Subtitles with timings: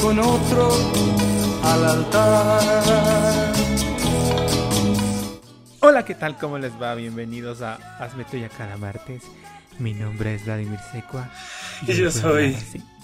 [0.00, 0.70] con otro
[1.64, 3.52] al altar.
[5.80, 6.36] Hola, ¿qué tal?
[6.38, 6.94] ¿Cómo les va?
[6.94, 9.22] Bienvenidos a Hazme Tuya cada martes.
[9.78, 11.28] Mi nombre es Vladimir Secua.
[11.86, 12.56] Y yo soy.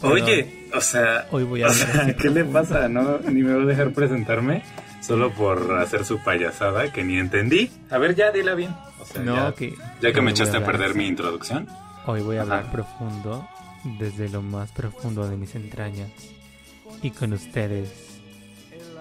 [0.02, 1.26] Oye, o sea.
[1.30, 2.16] Hoy voy a hablar.
[2.20, 2.88] ¿Qué le pasa?
[2.88, 3.18] ¿No?
[3.18, 4.62] Ni me va a dejar presentarme
[5.00, 7.70] solo por hacer su payasada que ni entendí.
[7.90, 8.74] A ver, ya dila bien.
[9.00, 10.98] O sea, No, ya, que- ya que hoy me voy echaste a hablar perder así.
[10.98, 11.68] mi introducción.
[12.06, 13.48] Hoy voy a hablar profundo,
[13.98, 16.10] desde lo más profundo de mis entrañas.
[17.02, 17.90] Y con ustedes,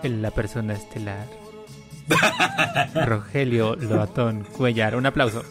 [0.03, 1.27] la persona estelar.
[3.07, 4.95] Rogelio Loatón Cuellar.
[4.95, 5.43] Un aplauso.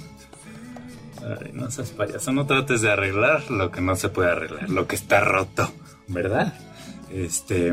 [1.19, 4.87] Ay, no seas payaso, no trates de arreglar lo que no se puede arreglar, lo
[4.87, 5.73] que está roto,
[6.07, 6.53] ¿verdad?
[7.11, 7.73] Este,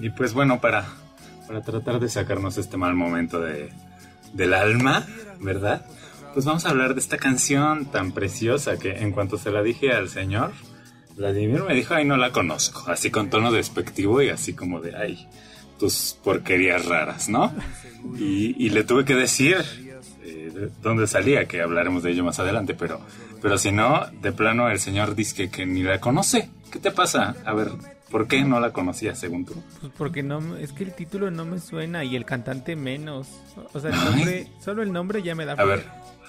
[0.00, 0.84] y pues bueno, para,
[1.46, 3.72] para tratar de sacarnos este mal momento de,
[4.34, 5.06] del alma,
[5.40, 5.86] ¿verdad?
[6.34, 9.92] Pues vamos a hablar de esta canción tan preciosa que en cuanto se la dije
[9.92, 10.52] al señor,
[11.20, 14.96] Vladimir me dijo, ay, no la conozco, así con tono despectivo y así como de,
[14.96, 15.28] ay,
[15.78, 17.54] tus porquerías raras, ¿no?
[18.18, 19.58] Y, y le tuve que decir
[20.24, 23.02] eh, de dónde salía, que hablaremos de ello más adelante, pero,
[23.42, 26.48] pero si no, de plano el señor dice que, ni la conoce.
[26.72, 27.36] ¿Qué te pasa?
[27.44, 27.68] A ver,
[28.10, 29.62] ¿por qué no la conocías según tú?
[29.82, 33.28] Pues porque no, es que el título no me suena y el cantante menos.
[33.74, 35.52] O sea, el nombre, solo el nombre ya me da.
[35.52, 35.84] A ver,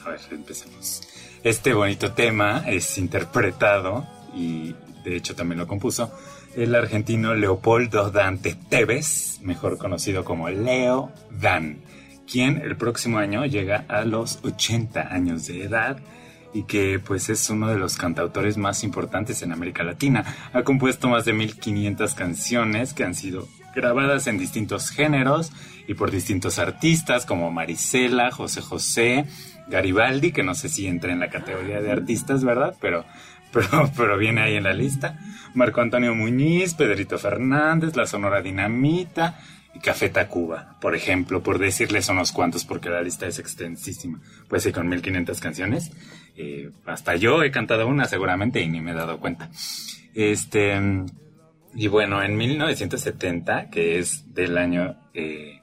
[0.05, 1.02] a ver, empecemos.
[1.44, 6.11] Este bonito tema es interpretado y de hecho también lo compuso
[6.55, 11.81] el argentino Leopoldo Dante Tevez, mejor conocido como Leo Dan,
[12.30, 15.99] quien el próximo año llega a los 80 años de edad
[16.53, 20.25] y que pues es uno de los cantautores más importantes en América Latina.
[20.52, 25.53] Ha compuesto más de 1500 canciones que han sido grabadas en distintos géneros
[25.87, 29.25] y por distintos artistas como Marisela, José José,
[29.67, 32.75] Garibaldi, que no sé si entra en la categoría de artistas, ¿verdad?
[32.81, 33.05] Pero,
[33.52, 35.20] pero, pero viene ahí en la lista.
[35.54, 39.39] Marco Antonio Muñiz, Pedrito Fernández, La Sonora Dinamita
[39.73, 44.20] y Café Tacuba, por ejemplo, por decirles unos cuantos, porque la lista es extensísima.
[44.48, 45.92] Pues sí, con 1500 canciones.
[46.36, 49.50] eh, hasta yo he cantado una seguramente y ni me he dado cuenta.
[50.14, 50.80] Este.
[51.73, 55.61] Y bueno, en 1970, que es del año eh,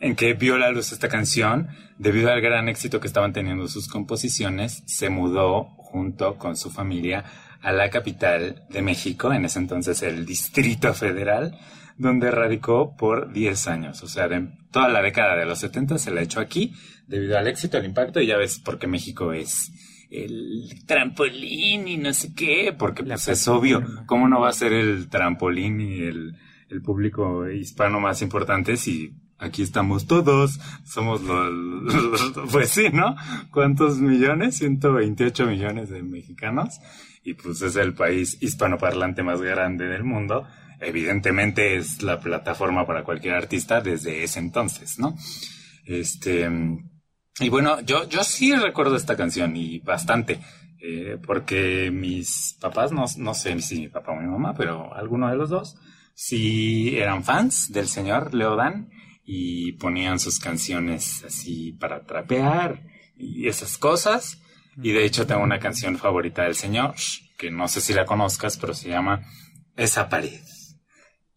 [0.00, 1.68] en que vio la luz esta canción,
[1.98, 7.24] debido al gran éxito que estaban teniendo sus composiciones, se mudó junto con su familia
[7.62, 11.58] a la capital de México, en ese entonces el Distrito Federal,
[11.96, 14.02] donde radicó por 10 años.
[14.02, 16.74] O sea, de toda la década de los 70 se la echó aquí,
[17.06, 19.72] debido al éxito, al impacto, y ya ves por qué México es
[20.10, 23.82] el trampolín y no sé qué, porque pues es obvio.
[24.06, 26.36] ¿cómo no va a ser el trampolín y el,
[26.68, 30.58] el público hispano más importante si aquí estamos todos?
[30.84, 33.16] Somos los, pues sí, ¿no?
[33.50, 34.58] ¿Cuántos millones?
[34.58, 36.80] 128 millones de mexicanos
[37.26, 40.46] y pues es el país hispanoparlante más grande del mundo.
[40.80, 45.16] Evidentemente es la plataforma para cualquier artista desde ese entonces, ¿no?
[45.86, 46.48] Este,
[47.40, 50.40] y bueno, yo, yo sí recuerdo esta canción y bastante,
[50.80, 55.36] eh, porque mis papás, no, sé si mi papá o mi mamá, pero alguno de
[55.36, 55.76] los dos,
[56.14, 58.88] sí eran fans del señor Leodan
[59.26, 62.84] y ponían sus canciones así para trapear
[63.16, 64.40] y esas cosas.
[64.80, 66.94] Y de hecho tengo una canción favorita del señor,
[67.36, 69.26] que no sé si la conozcas, pero se llama
[69.74, 70.40] Esa pared.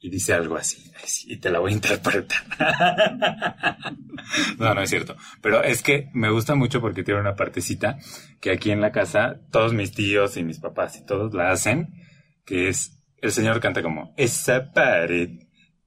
[0.02, 0.92] Y dice algo así,
[1.26, 2.44] y te la voy a interpretar.
[4.58, 5.18] no, no es cierto.
[5.42, 7.98] Pero es que me gusta mucho porque tiene una partecita
[8.40, 11.90] que aquí en la casa todos mis tíos y mis papás y todos la hacen,
[12.46, 15.32] que es, el señor canta como, esa pared,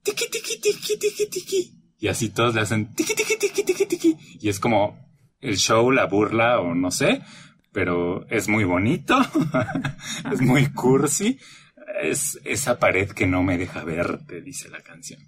[0.03, 1.82] tiqui, tiqui, tiqui, tiqui, tiqui.
[2.03, 4.17] Y así todos le hacen, tiqui, tiqui, tiqui, tiqui, tiqui.
[4.41, 4.99] Y es como
[5.39, 7.21] el show, la burla o no sé,
[7.71, 9.17] pero es muy bonito,
[10.33, 11.39] es muy cursi.
[12.01, 15.21] Es esa pared que no me deja verte, dice la canción.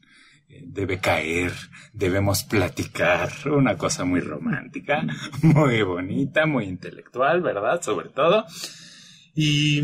[0.50, 1.54] Eh, Debe caer,
[1.94, 5.08] debemos platicar, una cosa muy romántica,
[5.44, 7.82] muy bonita, muy intelectual, ¿verdad?
[7.82, 8.44] Sobre todo.
[9.34, 9.82] Y,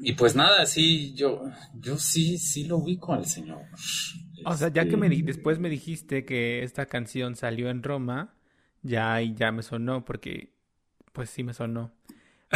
[0.00, 1.42] y pues nada, sí, yo,
[1.74, 3.62] yo sí, sí lo ubico al señor.
[4.44, 7.82] O sea, ya que Este, me di- después me dijiste que esta canción salió en
[7.82, 8.34] Roma,
[8.82, 10.50] ya ahí ya me sonó porque
[11.12, 11.92] pues sí me sonó.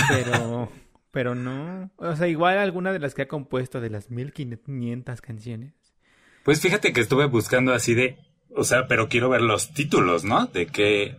[0.09, 0.71] Pero
[1.11, 5.75] pero no, o sea, igual alguna de las que ha compuesto de las 1500 canciones.
[6.45, 8.17] Pues fíjate que estuve buscando así de,
[8.57, 10.47] o sea, pero quiero ver los títulos, ¿no?
[10.47, 11.17] De qué,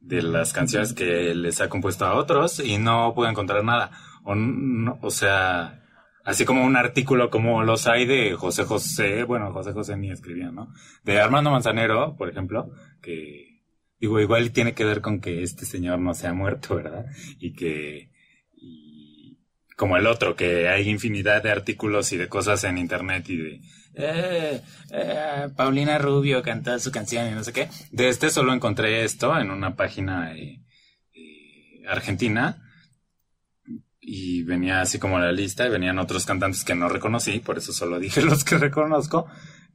[0.00, 3.90] de las canciones que les ha compuesto a otros y no pude encontrar nada.
[4.24, 5.79] O, no- o sea,
[6.24, 10.50] Así como un artículo como los hay de José José, bueno, José José ni escribía,
[10.50, 10.72] ¿no?
[11.02, 12.70] De Armando Manzanero, por ejemplo,
[13.00, 13.62] que
[13.98, 17.06] digo, igual tiene que ver con que este señor no se ha muerto, ¿verdad?
[17.38, 18.10] Y que,
[18.52, 19.38] y
[19.76, 23.60] como el otro, que hay infinidad de artículos y de cosas en internet y de,
[23.94, 27.68] eh, eh, Paulina Rubio cantó su canción y no sé qué.
[27.90, 30.62] De este solo encontré esto en una página eh,
[31.14, 32.69] eh, argentina
[34.00, 37.72] y venía así como la lista y venían otros cantantes que no reconocí, por eso
[37.72, 39.26] solo dije los que reconozco,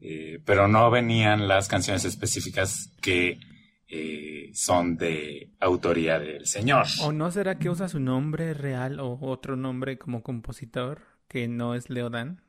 [0.01, 3.39] eh, pero no venían las canciones específicas que
[3.88, 6.88] eh, son de autoría del señor.
[7.01, 11.75] ¿O no será que usa su nombre real o otro nombre como compositor que no
[11.75, 12.42] es Leodán?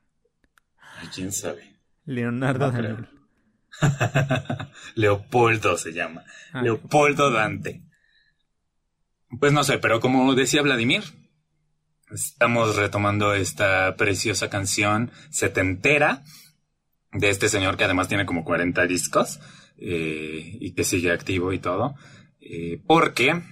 [0.78, 1.76] Ay, ¿Quién sabe?
[2.04, 3.08] Leonardo No Daniel.
[4.94, 6.24] Leopoldo se llama.
[6.52, 7.82] Ah, Leopoldo Dante.
[9.38, 11.02] Pues no sé, pero como decía Vladimir,
[12.10, 16.22] estamos retomando esta preciosa canción setentera
[17.12, 19.40] de este señor que además tiene como 40 discos
[19.78, 21.94] eh, y que sigue activo y todo.
[22.40, 23.42] eh, porque,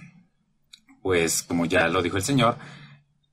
[1.01, 2.57] pues como ya lo dijo el señor,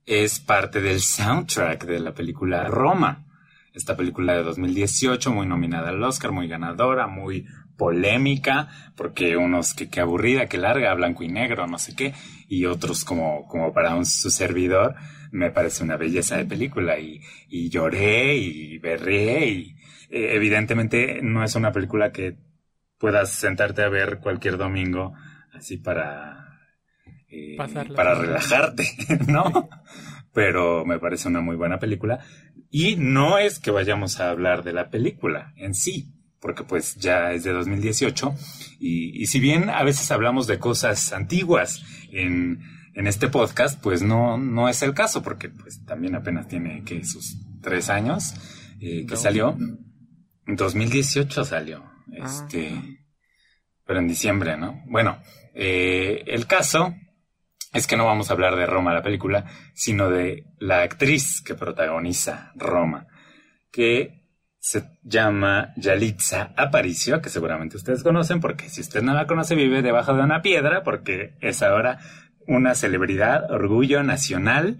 [0.05, 3.25] es parte del soundtrack de la película Roma.
[3.73, 7.47] Esta película de 2018, muy nominada al Oscar, muy ganadora, muy
[7.77, 12.13] polémica, porque unos que, que aburrida, que larga, blanco y negro, no sé qué,
[12.47, 14.95] y otros como, como para un su servidor,
[15.31, 19.75] me parece una belleza de película y, y lloré y berré y
[20.09, 22.37] eh, evidentemente no es una película que
[22.99, 25.13] puedas sentarte a ver cualquier domingo
[25.53, 26.59] así para
[27.29, 27.57] eh,
[27.95, 28.87] para relajarte,
[29.27, 29.69] ¿no?
[30.31, 32.19] Pero me parece una muy buena película
[32.69, 37.31] y no es que vayamos a hablar de la película en sí, porque pues ya
[37.31, 38.35] es de 2018
[38.79, 41.81] y, y si bien a veces hablamos de cosas antiguas
[42.11, 42.59] en,
[42.95, 47.05] en este podcast, pues no, no es el caso, porque pues también apenas tiene que
[47.05, 48.33] sus tres años
[48.81, 49.19] eh, que No.
[49.19, 49.57] salió.
[50.45, 52.83] En 2018 salió, este, Ah.
[53.85, 54.83] pero en diciembre, ¿no?
[54.87, 55.19] Bueno,
[55.55, 56.93] eh, el caso
[57.71, 61.55] es que no vamos a hablar de Roma, la película, sino de la actriz que
[61.55, 63.07] protagoniza Roma,
[63.71, 64.22] que
[64.63, 69.81] se llama Yalitza Aparicio, que seguramente ustedes conocen, porque si usted no la conoce, vive
[69.81, 71.99] debajo de una piedra, porque es ahora
[72.47, 74.79] una celebridad, orgullo nacional,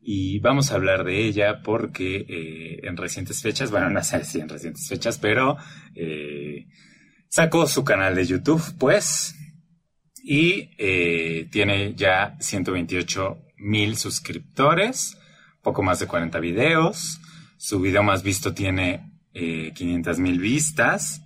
[0.00, 4.38] y vamos a hablar de ella porque eh, en recientes fechas, bueno, no sé si
[4.38, 5.56] en recientes fechas, pero
[5.96, 6.68] eh,
[7.28, 9.34] sacó su canal de YouTube, pues,
[10.22, 15.18] y eh, tiene ya 128 mil suscriptores,
[15.60, 17.20] poco más de 40 videos.
[17.56, 21.22] Su video más visto tiene eh, 500 mil vistas.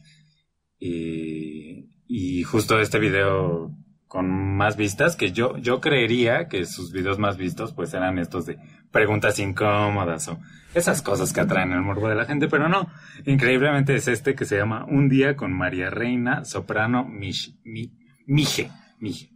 [0.81, 3.71] eh, y justo este video
[4.09, 8.47] con más vistas, que yo, yo creería que sus videos más vistos pues eran estos
[8.47, 8.59] de
[8.91, 10.41] preguntas incómodas o
[10.75, 12.91] esas cosas que atraen el morbo de la gente, pero no.
[13.27, 17.53] Increíblemente es este que se llama Un día con María Reina Soprano Mije.
[18.99, 19.31] Mije.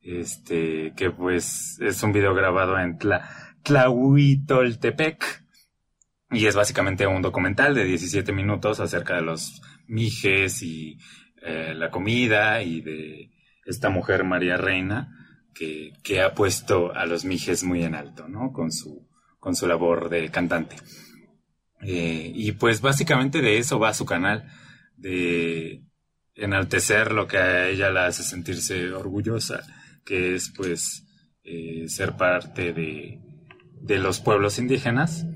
[0.00, 3.28] Este, que pues es un video grabado en Tla,
[3.62, 5.39] Tlahuitoltepec.
[6.30, 10.98] Y es básicamente un documental de 17 minutos acerca de los mijes y
[11.42, 13.30] eh, la comida y de
[13.64, 15.08] esta mujer María Reina
[15.54, 18.52] que, que ha puesto a los mijes muy en alto, ¿no?
[18.52, 19.08] Con su,
[19.38, 20.76] con su labor de cantante.
[21.82, 24.50] Eh, y pues básicamente de eso va su canal,
[24.96, 25.82] de
[26.34, 29.62] enaltecer lo que a ella la hace sentirse orgullosa,
[30.04, 31.06] que es pues
[31.42, 33.18] eh, ser parte de,
[33.80, 35.26] de los pueblos indígenas,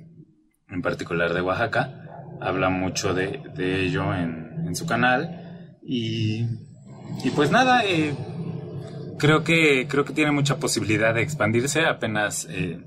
[0.74, 2.02] en particular de Oaxaca.
[2.40, 5.78] Habla mucho de, ello en, su canal.
[5.82, 6.44] Y,
[7.22, 8.14] y pues nada, eh,
[9.18, 11.86] creo que creo que tiene mucha posibilidad de expandirse.
[11.86, 12.82] Apenas eh,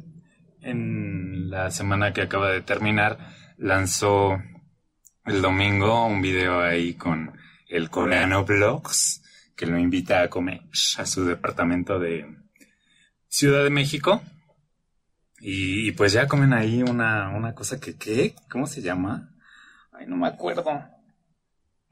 [0.62, 3.18] en la semana que acaba de terminar
[3.58, 4.38] lanzó
[5.26, 7.34] el domingo un video ahí con
[7.70, 9.24] el coreano Vlogs
[9.56, 10.62] que lo invita a comer
[10.98, 12.28] a su departamento de
[13.28, 14.22] Ciudad de México.
[15.50, 18.36] Y, pues ya comen ahí una, una cosa que, ¿qué?
[18.52, 19.30] ¿Cómo se llama?
[19.94, 20.66] Ay, no me acuerdo.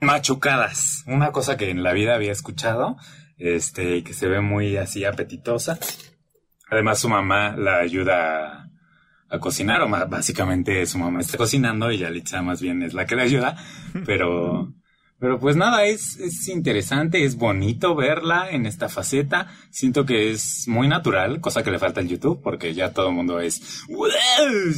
[0.01, 1.05] Machucadas.
[1.07, 2.97] Una cosa que en la vida había escuchado,
[3.37, 5.79] este, que se ve muy así apetitosa.
[6.69, 8.69] Además, su mamá la ayuda a,
[9.29, 13.05] a cocinar, o más, básicamente su mamá está cocinando y Yalitza más bien es la
[13.05, 13.55] que le ayuda,
[14.05, 14.73] pero,
[15.19, 19.47] pero pues nada, es, es interesante, es bonito verla en esta faceta.
[19.69, 23.15] Siento que es muy natural, cosa que le falta al YouTube, porque ya todo el
[23.15, 23.85] mundo es,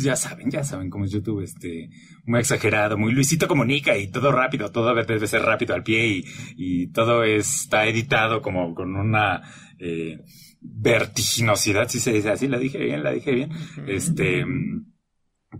[0.03, 1.89] ya saben, ya saben cómo es YouTube, este,
[2.25, 6.25] muy exagerado, muy Luisito Comunica y todo rápido, todo debe ser rápido al pie y,
[6.55, 9.41] y todo está editado como con una,
[9.79, 10.19] eh,
[10.61, 13.51] vertiginosidad, si se dice así, la dije bien, la dije bien.
[13.87, 14.45] Este,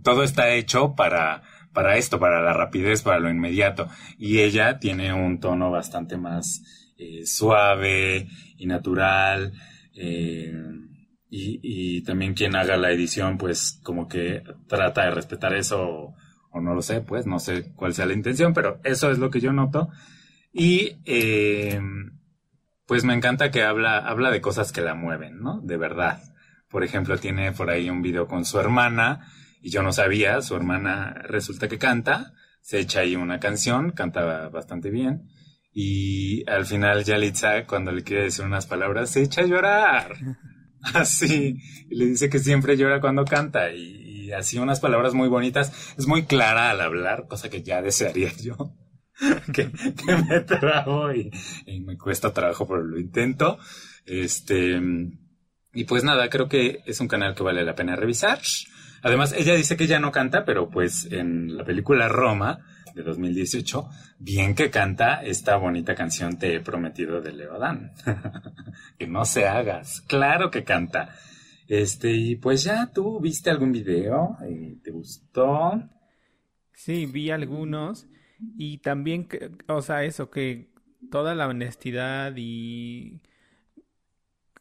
[0.02, 1.42] todo está hecho para,
[1.78, 3.88] para esto, para la rapidez, para lo inmediato.
[4.18, 9.52] Y ella tiene un tono bastante más eh, suave y natural.
[9.94, 10.52] Eh,
[11.30, 16.16] y, también quien haga la edición, pues como que trata de respetar eso, o,
[16.50, 19.30] o, no lo sé, pues no sé cuál sea la intención, pero eso es lo
[19.30, 19.88] que yo noto.
[20.52, 21.80] Y eh,
[22.86, 25.60] pues me encanta que habla, habla de cosas que la mueven, ¿no?
[25.60, 26.24] De verdad.
[26.68, 30.54] Por ejemplo, tiene por ahí un video con su hermana, y yo no sabía, su
[30.56, 35.28] hermana resulta que canta, se echa ahí una canción, canta bastante bien,
[35.72, 40.16] y al final Yalitza, cuando le quiere decir unas palabras, se echa a llorar.
[40.94, 41.58] Así,
[41.90, 45.94] y le dice que siempre llora cuando canta, y, y así unas palabras muy bonitas.
[45.98, 48.56] Es muy clara al hablar, cosa que ya desearía yo.
[49.52, 51.30] que, que, me trago y,
[51.66, 53.58] y, me cuesta trabajo, pero lo intento.
[54.06, 54.80] Este,
[55.74, 58.40] y pues nada, creo que es un canal que vale la pena revisar.
[59.02, 62.64] Además, ella dice que ya no canta, pero pues en la película Roma
[62.94, 63.88] de 2018,
[64.18, 67.92] bien que canta esta bonita canción Te he prometido de Leodán.
[68.98, 70.00] que no se hagas.
[70.02, 71.14] Claro que canta.
[71.68, 74.36] Este, y pues ya, ¿tú viste algún video?
[74.82, 75.82] ¿Te gustó?
[76.72, 78.08] Sí, vi algunos.
[78.56, 79.28] Y también,
[79.68, 80.70] o sea, eso, que
[81.10, 83.20] toda la honestidad y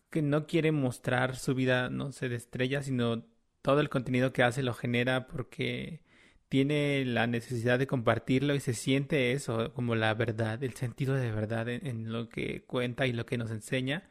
[0.09, 3.25] que no quiere mostrar su vida, no sé, de estrella, sino
[3.67, 5.99] todo el contenido que hace lo genera porque
[6.47, 11.33] tiene la necesidad de compartirlo y se siente eso como la verdad, el sentido de
[11.33, 14.07] verdad en, en, lo que cuenta y lo que nos enseña.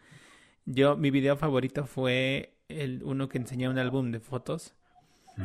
[0.66, 4.74] Yo, mi video favorito fue el uno que enseña un álbum de fotos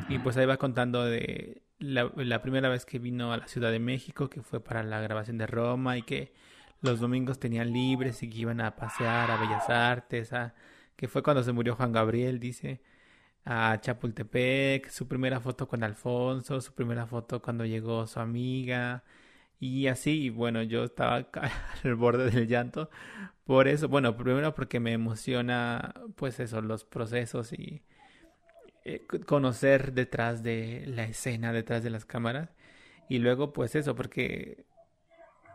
[0.09, 3.71] y pues ahí va contando de la, la, primera vez que vino a la Ciudad
[3.71, 6.33] de México, que fue para la grabación de Roma y que
[6.81, 10.53] los domingos tenían libres y que iban a pasear a Bellas Artes, a,
[10.97, 12.81] que fue cuando se murió Juan Gabriel, dice,
[13.45, 19.03] a Chapultepec, su primera foto con Alfonso, su primera foto cuando llegó su amiga
[19.59, 21.27] y así, bueno, yo estaba
[21.83, 22.89] al borde del llanto
[23.45, 27.83] por eso, bueno, primero porque me emociona pues eso, los procesos y
[28.85, 32.49] eh, conocer detrás de la escena, detrás de las cámaras
[33.09, 34.65] y luego pues eso, porque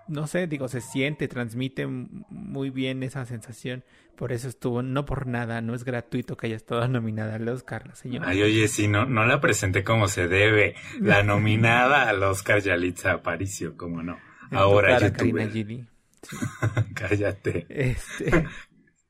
[0.09, 3.85] no sé, digo, se siente, transmite muy bien esa sensación.
[4.17, 7.87] Por eso estuvo, no por nada, no es gratuito que haya estado nominada al Oscar,
[7.87, 8.29] la señora.
[8.29, 10.75] Ay, oye, sí, no, no la presenté como se debe.
[11.01, 14.19] La nominada al Oscar Yalitza Aparicio, como no.
[14.51, 15.87] En Ahora YouTube.
[16.23, 16.37] Sí.
[16.95, 17.67] Cállate.
[17.69, 18.49] Este,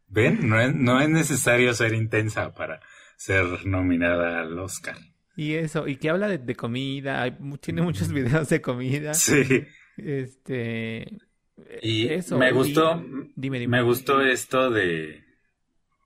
[0.09, 0.47] ¿Ven?
[0.51, 2.81] No es, no es necesario ser intensa para
[3.17, 4.99] ser nominada al Oscar.
[5.35, 7.25] y eso, y que habla de, de comida,
[7.61, 9.15] tiene muchos videos de comida.
[9.15, 9.65] Sí.
[9.97, 11.19] Este.
[11.83, 13.03] Y eso, me y- gustó,
[13.35, 13.79] dime, dime.
[13.79, 15.25] me gustó esto de,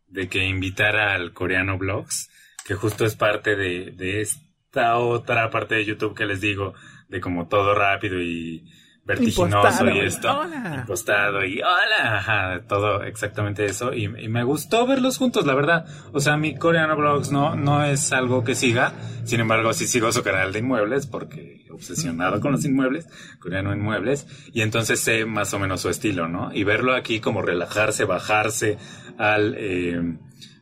[0.09, 2.31] de que invitara al coreano blogs,
[2.65, 6.75] que justo es parte de, de esta otra parte de YouTube que les digo,
[7.09, 8.65] de como todo rápido y
[9.11, 9.91] vertiginoso Impostado.
[9.91, 10.39] y esto.
[10.39, 10.75] Hola.
[10.81, 13.93] Impostado y hola, ajá, todo exactamente eso.
[13.93, 15.87] Y, y me gustó verlos juntos, la verdad.
[16.13, 18.93] O sea, mi coreano blogs no, no es algo que siga.
[19.25, 23.07] Sin embargo, sí sigo su canal de inmuebles porque obsesionado con los inmuebles,
[23.39, 24.27] coreano inmuebles.
[24.53, 26.53] Y entonces sé más o menos su estilo, ¿no?
[26.53, 28.79] Y verlo aquí como relajarse, bajarse
[29.19, 30.01] al, eh,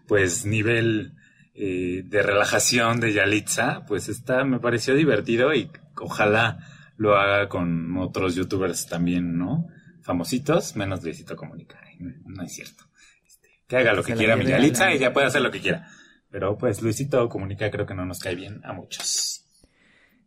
[0.06, 1.12] pues, nivel
[1.54, 6.58] eh, de relajación de Yalitza, pues está, me pareció divertido y ojalá
[6.98, 9.66] lo haga con otros youtubers también, ¿no?
[10.02, 11.80] Famositos, menos Luisito Comunica.
[11.98, 12.84] No, es cierto.
[13.26, 15.40] Este, que haga lo que quiera mi lleve a Yalitza la- y ya puede hacer
[15.42, 15.88] lo que quiera.
[16.30, 19.46] Pero pues Luisito Comunica creo que no nos cae bien a muchos.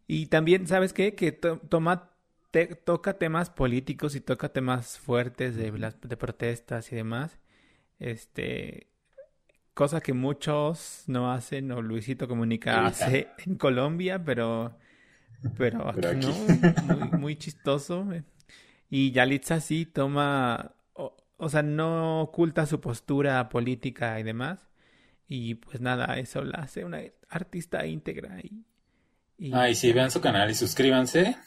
[0.08, 1.14] Y también, ¿sabes qué?
[1.16, 2.10] Que to- toma,
[2.52, 7.38] te- toca temas políticos y toca temas fuertes de, las, de protestas y demás.
[8.00, 8.88] Este,
[9.74, 14.78] cosa que muchos no hacen o Luisito Comunica hace en Colombia, pero,
[15.58, 16.28] pero aquí, Pero aquí.
[16.28, 18.06] no, muy, muy chistoso.
[18.90, 24.60] Y Yalitza sí toma, o, o sea, no oculta su postura política y demás.
[25.28, 28.66] Y pues nada, eso la hace una artista íntegra y,
[29.38, 31.38] y- Ay, sí, vean su canal y suscríbanse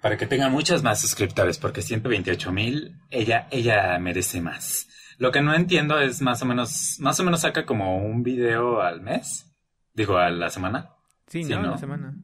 [0.00, 4.88] para que tenga muchos más suscriptores, porque 128 mil, ella, ella merece más.
[5.18, 8.82] Lo que no entiendo es más o menos, más o menos saca como un video
[8.82, 9.46] al mes,
[9.94, 10.90] digo, a la semana.
[11.26, 11.62] Sí, Sí, ¿no?
[11.62, 11.70] ¿no?
[11.72, 12.14] La semana.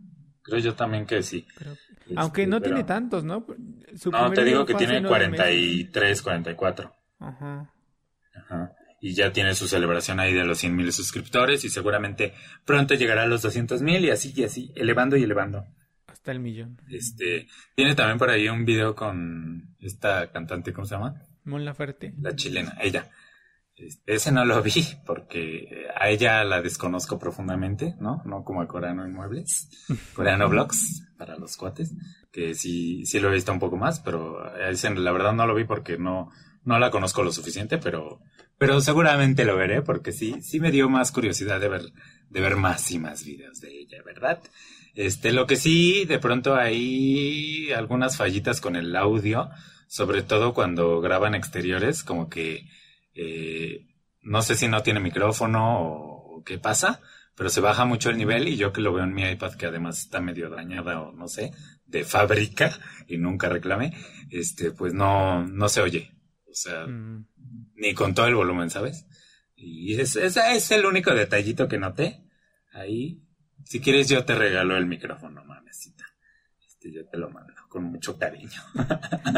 [0.43, 1.47] Creo yo también que sí.
[1.57, 3.47] Creo- Este, Aunque no pero- tiene tantos, ¿no?
[3.97, 5.47] Su No, te digo que tiene nueve meses.
[5.47, 6.93] 43, 44.
[7.21, 7.71] Ajá.
[8.35, 8.73] Ajá.
[9.01, 12.35] Y ya tiene su celebración ahí de los 100 mil suscriptores y seguramente
[12.65, 15.65] pronto llegará a los 200 mil y así y así, elevando y elevando.
[16.09, 16.77] Hasta el millón.
[16.91, 21.23] Este, tiene también por ahí un video con esta cantante, ¿cómo se llama?
[21.45, 22.15] Mon Laferte.
[22.21, 23.09] La chilena, ella.
[24.07, 28.23] Ese no lo vi porque a ella la desconozco profundamente, ¿no?
[28.25, 29.71] No como a Coreano Inmuebles,
[30.15, 31.95] Coreano Vlogs para los cuates,
[32.31, 35.55] que sí, sí lo he visto un poco más, pero ese la verdad no lo
[35.55, 36.31] vi porque no,
[36.65, 38.21] no la conozco lo suficiente, pero,
[38.59, 41.83] pero seguramente lo veré porque sí, sí me dio más curiosidad de ver,
[42.29, 44.41] de ver más y más videos de ella, ¿verdad?
[44.95, 49.49] Este, lo que sí, de pronto hay algunas fallitas con el audio,
[49.87, 52.67] sobre todo cuando graban exteriores, como que
[53.15, 53.87] eh,
[54.23, 57.01] no sé si no tiene micrófono o, qué pasa,
[57.37, 59.67] pero se baja mucho el nivel y yo que lo veo en mi iPad que
[59.67, 61.53] además está medio dañada o no sé,
[61.87, 63.97] de fábrica y nunca reclamé,
[64.31, 66.13] este, pues no, no se oye.
[66.51, 67.27] O sea, mm.
[67.77, 69.07] ni con todo el volumen, ¿sabes?
[69.57, 72.25] Y ese es, el único detallito que noté.
[72.73, 73.23] Ahí,
[73.65, 76.05] si quieres yo te regalo el micrófono, mamecita.
[76.67, 78.61] Este, yo te lo mando con mucho cariño.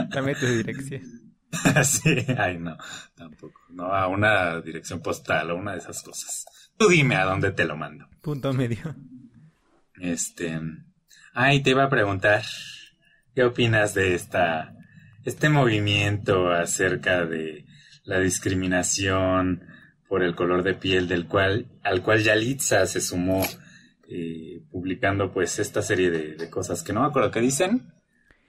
[0.09, 1.24] Dame tu dirección.
[1.85, 2.77] sí, ay no,
[3.15, 3.61] tampoco.
[3.71, 6.45] No, a una dirección postal o una de esas cosas.
[6.77, 8.09] Tú dime a dónde te lo mando.
[8.21, 8.95] Punto medio.
[10.01, 10.61] Este.
[11.33, 12.43] Ay, te iba a preguntar.
[13.35, 14.75] ¿Qué opinas de esta.
[15.25, 17.67] este movimiento acerca de
[18.05, 19.63] la discriminación
[20.09, 21.67] por el color de piel del cual.
[21.83, 23.43] al cual Yalitza se sumó.
[24.07, 27.95] Eh, publicando pues esta serie de, de cosas que no me acuerdo qué dicen,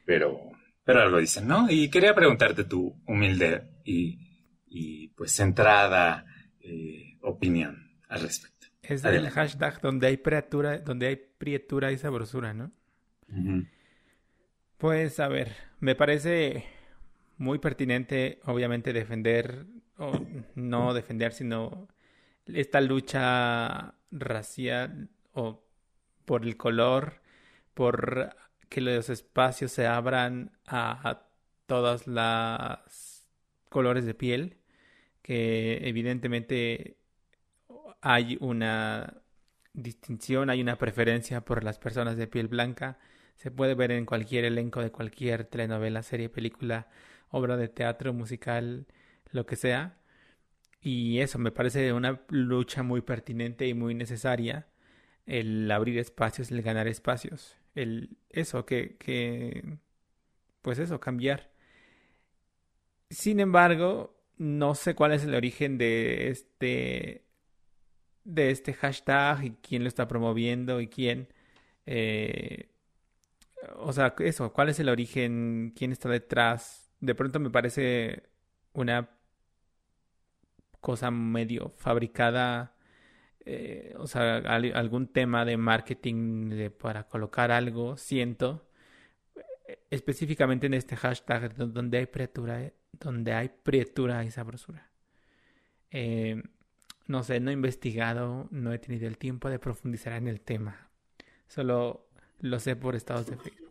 [0.06, 0.52] pero
[0.86, 1.70] pero algo dicen, ¿no?
[1.70, 4.20] Y quería preguntarte tu humilde y,
[4.68, 6.26] y pues centrada
[6.62, 8.68] eh, opinión al respecto.
[8.84, 12.72] Es el hashtag donde hay prietura, donde hay prietura y sabrosura, ¿no?
[14.78, 16.66] Pues a ver, me parece
[17.38, 19.66] muy pertinente, obviamente, defender,
[19.98, 20.12] o
[20.54, 21.88] no defender, sino
[22.46, 25.66] esta lucha racial o
[26.26, 27.22] por el color,
[27.74, 28.36] por
[28.70, 31.22] que los espacios se abran a,
[31.68, 33.28] todas las
[33.70, 34.58] colores de piel,
[35.24, 36.98] que evidentemente
[38.02, 39.22] hay una
[39.74, 43.00] distinción, hay una preferencia por las personas de piel blanca.
[43.36, 46.88] Se puede ver en cualquier elenco de cualquier telenovela, serie, película,
[47.30, 48.86] obra de teatro, musical,
[49.32, 49.98] lo que sea.
[50.82, 54.68] Y eso me parece una lucha muy pertinente y muy necesaria,
[55.26, 59.78] el abrir espacios, el ganar espacios el eso, que, que
[60.62, 61.52] pues eso, cambiar.
[63.10, 67.26] Sin embargo, no sé cuál es el origen de este
[68.24, 71.28] de este hashtag y quién lo está promoviendo y quién
[71.86, 72.70] eh,
[73.78, 78.24] o sea eso cuál es el origen quién está detrás de pronto me parece
[78.74, 79.10] una
[80.82, 82.75] cosa medio fabricada
[83.46, 88.68] eh, o sea, algún tema de marketing para colocar algo, siento,
[89.92, 94.90] específicamente en este hashtag donde hay prietura, donde hay prietura y sabrosura.
[95.92, 96.42] Eh,
[97.08, 100.90] no sé, no he investigado, no he tenido el tiempo de profundizar en el tema.
[101.48, 103.62] Solo lo sé por estados de Facebook.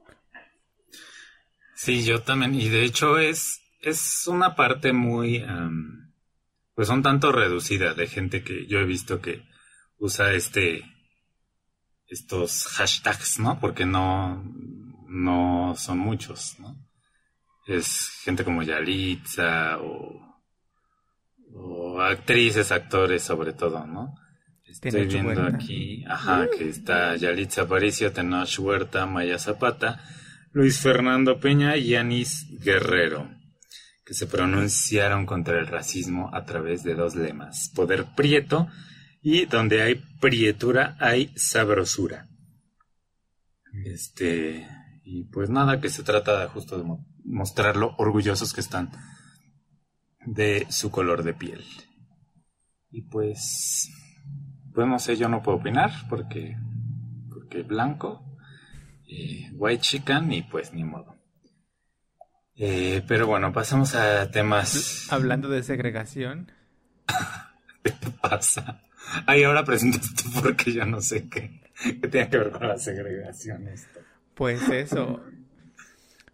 [1.75, 2.55] Sí, yo también.
[2.55, 5.45] Y de hecho es, es una parte muy,
[6.77, 9.43] pues un tanto reducida de gente que yo he visto que
[10.05, 10.83] usa este
[12.07, 13.59] estos hashtags, ¿no?
[13.59, 14.45] Porque no,
[15.09, 16.77] no son muchos, ¿no?
[17.67, 20.21] Es gente como Yalitza o,
[21.55, 24.15] o actrices, actores sobre todo, ¿no?
[24.67, 30.05] Estoy viendo aquí, ajá, que está Yalitza Aparicio, Tenoch Huerta, Maya Zapata,
[30.53, 33.31] Luis Fernando Peña y Yanis Guerrero,
[34.05, 38.69] que se pronunciaron contra el racismo a través de dos lemas, poder prieto
[39.25, 42.29] y donde hay prietura hay sabrosura.
[43.87, 44.69] Este,
[45.03, 46.85] y pues nada, que se trata justo de
[47.25, 48.93] mostrar lo orgullosos que están
[50.27, 51.65] de su color de piel.
[52.91, 53.91] Y pues,
[54.75, 56.59] pues no sé, yo no puedo opinar porque,
[57.31, 58.37] porque blanco,
[59.09, 61.17] eh, white chicken y pues ni modo.
[62.57, 65.11] Eh, pero bueno, pasamos a temas.
[65.11, 66.53] Hablando de segregación.
[67.83, 68.84] ¿Qué pasa?
[69.27, 72.79] Ay, ahora presentas tú porque yo no sé qué, qué tiene que ver con la
[72.79, 74.01] segregación esto.
[74.35, 75.23] Pues eso.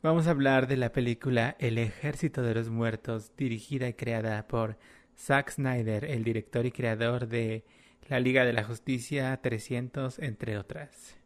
[0.03, 4.79] Vamos a hablar de la película El Ejército de los Muertos, dirigida y creada por
[5.19, 7.65] Zack Snyder, el director y creador de
[8.09, 11.17] La Liga de la Justicia 300, entre otras.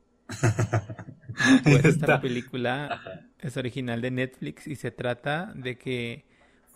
[1.65, 3.01] Pues esta película
[3.39, 6.25] es original de Netflix y se trata de que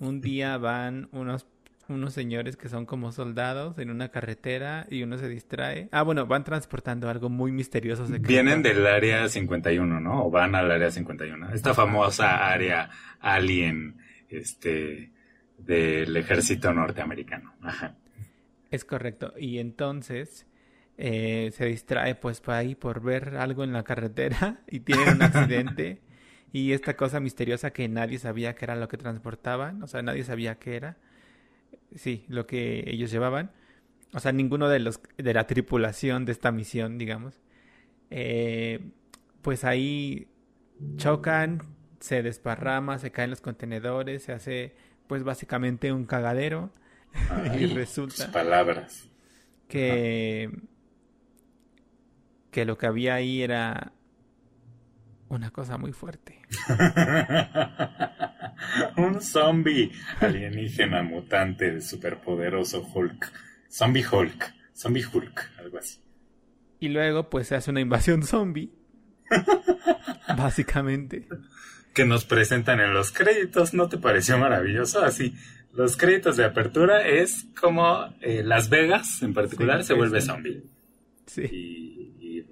[0.00, 1.46] un día van unos
[1.88, 5.88] unos señores que son como soldados en una carretera y uno se distrae.
[5.92, 8.07] Ah, bueno, van transportando algo muy misterioso.
[8.20, 10.27] Vienen del área 51, ¿no?
[10.27, 11.53] O van al área 51.
[11.53, 13.96] Esta famosa área alien,
[14.29, 15.12] este,
[15.57, 17.55] del ejército norteamericano.
[17.62, 17.96] Ajá.
[18.70, 19.33] Es correcto.
[19.38, 20.46] Y entonces
[20.96, 25.22] eh, se distrae pues por ahí por ver algo en la carretera y tiene un
[25.22, 26.01] accidente
[26.53, 30.24] y esta cosa misteriosa que nadie sabía que era lo que transportaban, o sea, nadie
[30.24, 30.96] sabía qué era.
[31.94, 33.50] Sí, lo que ellos llevaban.
[34.12, 37.40] O sea, ninguno de los de la tripulación de esta misión, digamos.
[38.11, 38.81] Eh,
[39.42, 40.28] pues ahí
[40.96, 41.62] chocan,
[42.00, 44.74] se desparrama, se caen los contenedores, se hace
[45.07, 46.70] pues básicamente un cagadero
[47.59, 49.09] y resulta palabras
[49.68, 50.50] que
[52.50, 53.92] que lo que había ahí era
[55.29, 56.41] una cosa muy fuerte.
[58.97, 63.33] un zombie alienígena mutante superpoderoso Hulk.
[63.71, 64.55] Zombie Hulk.
[64.75, 66.01] Zombie Hulk, algo así.
[66.81, 68.71] Y luego pues se hace una invasión zombie.
[70.37, 71.27] básicamente.
[71.95, 75.05] Que nos presentan en los créditos, ¿no te pareció maravilloso?
[75.05, 75.35] Así,
[75.75, 80.62] los créditos de apertura es como eh, Las Vegas en particular se vuelve zombie.
[81.27, 81.43] Sí.
[81.43, 81.97] Y,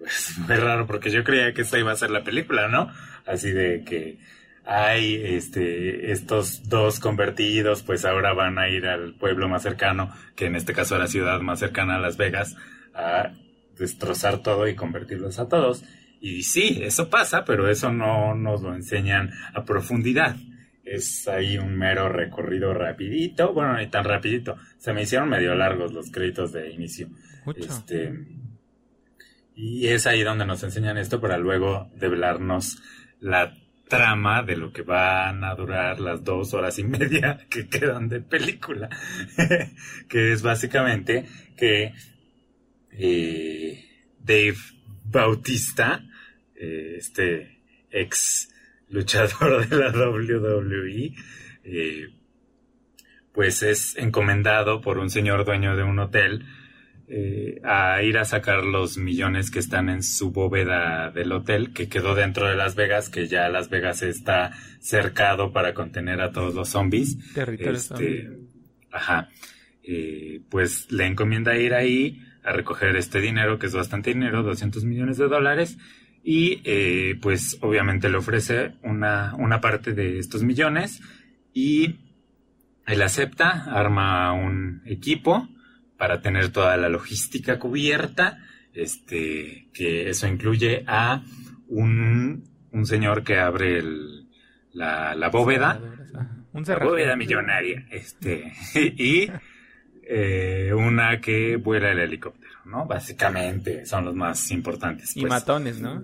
[0.06, 2.92] pues muy raro porque yo creía que esta iba a ser la película, ¿no?
[3.26, 4.18] Así de que
[4.64, 10.46] hay este estos dos convertidos, pues ahora van a ir al pueblo más cercano, que
[10.46, 12.54] en este caso a la ciudad más cercana a Las Vegas,
[12.94, 13.32] a
[13.76, 15.82] destrozar todo y convertirlos a todos.
[16.20, 20.36] Y sí, eso pasa, pero eso no nos lo enseñan a profundidad.
[20.84, 24.56] Es ahí un mero recorrido rapidito, bueno, ni tan rapidito.
[24.78, 27.08] Se me hicieron medio largos los créditos de inicio.
[27.44, 27.60] Mucho.
[27.60, 28.12] Este,
[29.56, 32.76] y es ahí donde nos enseñan esto para luego develarnos
[33.20, 33.54] la
[33.88, 38.20] trama de lo que van a durar las dos horas y media que quedan de
[38.20, 38.90] película.
[40.08, 41.24] que es básicamente
[41.56, 41.94] que
[42.92, 43.84] eh,
[44.20, 44.58] Dave
[45.04, 46.04] Bautista,
[46.54, 48.52] eh, este ex
[48.90, 51.14] luchador de la WWE,
[51.64, 52.08] eh,
[53.32, 56.44] pues es encomendado por un señor dueño de un hotel
[57.08, 61.88] eh, a ir a sacar los millones que están en su bóveda del hotel, que
[61.88, 66.54] quedó dentro de Las Vegas, que ya Las Vegas está cercado para contener a todos
[66.54, 67.16] los zombies.
[67.32, 68.48] Territorio Este, zombie.
[68.90, 69.28] ajá.
[69.84, 74.84] Eh, pues le encomienda ir ahí a recoger este dinero, que es bastante dinero, 200
[74.84, 75.78] millones de dólares,
[76.24, 81.00] y eh, pues obviamente le ofrece una, una parte de estos millones
[81.54, 82.00] y
[82.84, 85.48] él acepta, arma un equipo
[85.96, 88.38] para tener toda la logística cubierta,
[88.74, 91.22] este, que eso incluye a
[91.68, 94.28] un, un señor que abre el,
[94.72, 95.80] la, la bóveda,
[96.52, 99.30] Un la bóveda millonaria, este, y
[100.02, 102.86] eh, una que vuela el helicóptero, ¿no?
[102.86, 105.16] Básicamente son los más importantes.
[105.16, 105.30] Y pues.
[105.30, 106.02] matones, ¿no?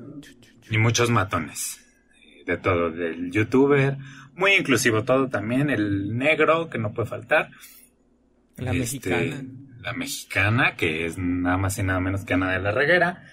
[0.71, 1.85] Y muchos matones.
[2.25, 3.97] eh, De todo, del youtuber,
[4.35, 7.51] muy inclusivo todo también, el negro que no puede faltar.
[8.57, 9.43] La Este, mexicana.
[9.83, 13.25] La mexicana, que es nada más y nada menos que Ana de la Reguera.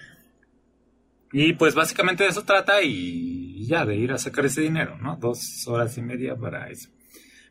[1.32, 5.16] Y pues básicamente de eso trata y ya, de ir a sacar ese dinero, ¿no?
[5.16, 6.90] Dos horas y media para eso.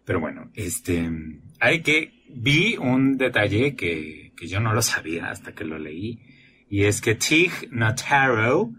[0.03, 1.09] Pero bueno, este,
[1.59, 6.19] hay que, vi un detalle que, que yo no lo sabía hasta que lo leí,
[6.69, 8.71] y es que Tig Notaro,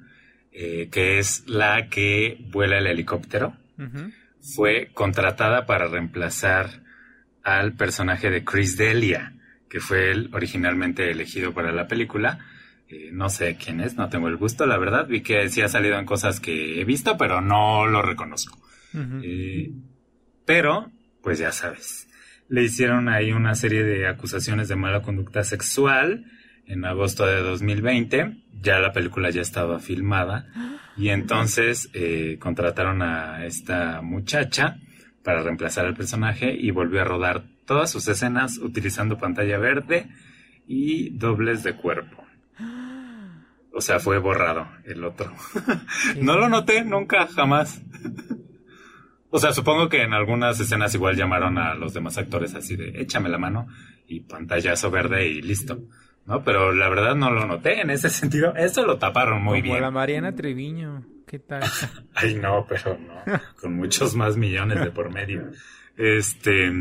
[0.52, 3.56] eh, que es la que vuela el helicóptero,
[4.54, 6.82] fue contratada para reemplazar
[7.42, 9.34] al personaje de Chris Delia,
[9.70, 12.40] que fue el originalmente elegido para la película.
[12.88, 15.06] Eh, no sé quién es, no tengo el gusto, la verdad.
[15.06, 18.58] Vi que sí ha salido en cosas que he visto, pero no lo reconozco.
[19.22, 19.70] Eh,
[20.44, 20.90] pero,
[21.22, 22.08] pues ya sabes,
[22.48, 26.24] le hicieron ahí una serie de acusaciones de mala conducta sexual
[26.66, 28.42] en agosto de 2020.
[28.60, 30.48] Ya la película ya estaba filmada
[30.96, 34.78] y entonces eh, contrataron a esta muchacha
[35.22, 40.08] para reemplazar al personaje y volvió a rodar todas sus escenas utilizando pantalla verde
[40.66, 42.24] y dobles de cuerpo.
[43.72, 45.32] O sea, fue borrado el otro.
[46.20, 47.80] No lo noté nunca, jamás.
[49.30, 53.00] O sea, supongo que en algunas escenas igual llamaron a los demás actores así de
[53.00, 53.68] échame la mano
[54.08, 55.78] y pantallazo verde y listo.
[56.26, 56.42] ¿No?
[56.42, 58.52] Pero la verdad no lo noté en ese sentido.
[58.56, 59.82] Eso lo taparon muy Como bien.
[59.82, 61.04] la Mariana Treviño.
[61.24, 61.62] ¿Qué tal?
[62.16, 63.40] Ay, no, pero no.
[63.60, 65.52] Con muchos más millones de por medio.
[65.96, 66.72] Este.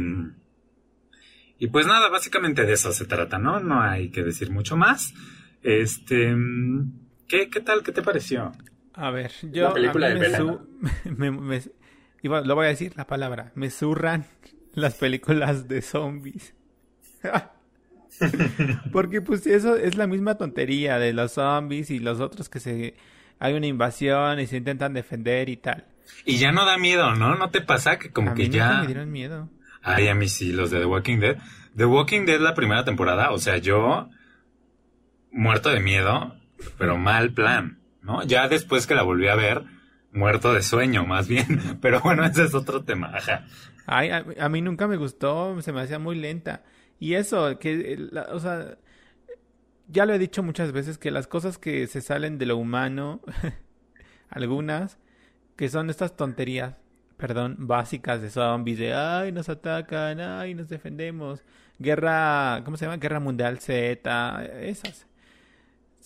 [1.59, 3.59] Y pues nada, básicamente de eso se trata, ¿no?
[3.59, 5.13] No hay que decir mucho más.
[5.61, 6.33] Este.
[7.27, 7.83] ¿Qué, qué tal?
[7.83, 8.51] ¿Qué te pareció?
[8.93, 10.59] A ver, yo La película a mí de me, su-
[11.17, 11.61] me- me-
[12.21, 14.25] iba- lo voy a decir la palabra, me zurran
[14.73, 16.53] las películas de zombies.
[18.91, 22.95] Porque pues eso es la misma tontería de los zombies y los otros que se
[23.39, 25.85] hay una invasión y se intentan defender y tal.
[26.25, 27.35] Y ya no da miedo, ¿no?
[27.35, 28.79] ¿No te pasa que como a que mí ya.
[28.81, 29.49] me dieron miedo.
[29.81, 31.37] Ay, a mí sí, los de The Walking Dead.
[31.75, 34.09] The Walking Dead, la primera temporada, o sea, yo
[35.31, 36.35] muerto de miedo,
[36.77, 38.23] pero mal plan, ¿no?
[38.23, 39.63] Ya después que la volví a ver,
[40.11, 41.77] muerto de sueño, más bien.
[41.81, 43.45] Pero bueno, ese es otro tema, ajá.
[43.85, 46.63] Ay, a, mí nunca me gustó, se me hacía muy lenta.
[46.99, 48.77] Y eso, que, o sea,
[49.87, 53.21] ya lo he dicho muchas veces, que las cosas que se salen de lo humano,
[54.29, 54.99] algunas,
[55.55, 56.75] que son estas tonterías,
[57.19, 61.43] perdón, básicas de zombies, de, ay, nos atacan, ay, nos defendemos.
[61.77, 62.95] Guerra, ¿cómo se llama?
[62.95, 65.05] Guerra Mundial Z, esas.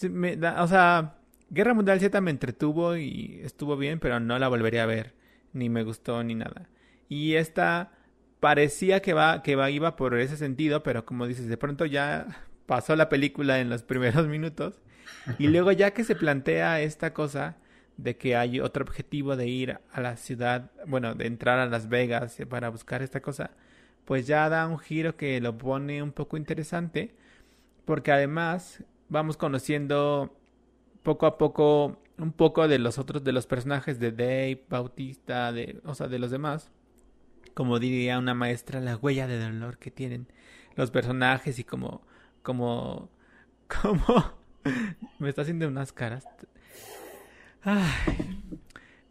[0.01, 1.17] o sea,
[1.51, 5.13] Guerra Mundial Z me entretuvo y estuvo bien, pero no la volvería a ver,
[5.53, 6.67] ni me gustó ni nada.
[7.09, 7.91] Y esta
[8.39, 12.25] parecía que va que va iba por ese sentido, pero como dices, de pronto ya
[12.65, 14.81] pasó la película en los primeros minutos
[15.37, 17.57] y luego ya que se plantea esta cosa
[17.97, 21.89] de que hay otro objetivo de ir a la ciudad, bueno, de entrar a Las
[21.89, 23.51] Vegas para buscar esta cosa,
[24.05, 27.15] pues ya da un giro que lo pone un poco interesante,
[27.85, 30.35] porque además vamos conociendo
[31.03, 35.81] poco a poco un poco de los otros de los personajes de Dave, Bautista, de,
[35.85, 36.71] o sea, de los demás.
[37.53, 40.27] Como diría una maestra, la huella de dolor que tienen
[40.75, 42.01] los personajes y como
[42.41, 43.09] como
[43.81, 44.33] como
[45.19, 46.27] me está haciendo unas caras.
[47.63, 48.39] Ay.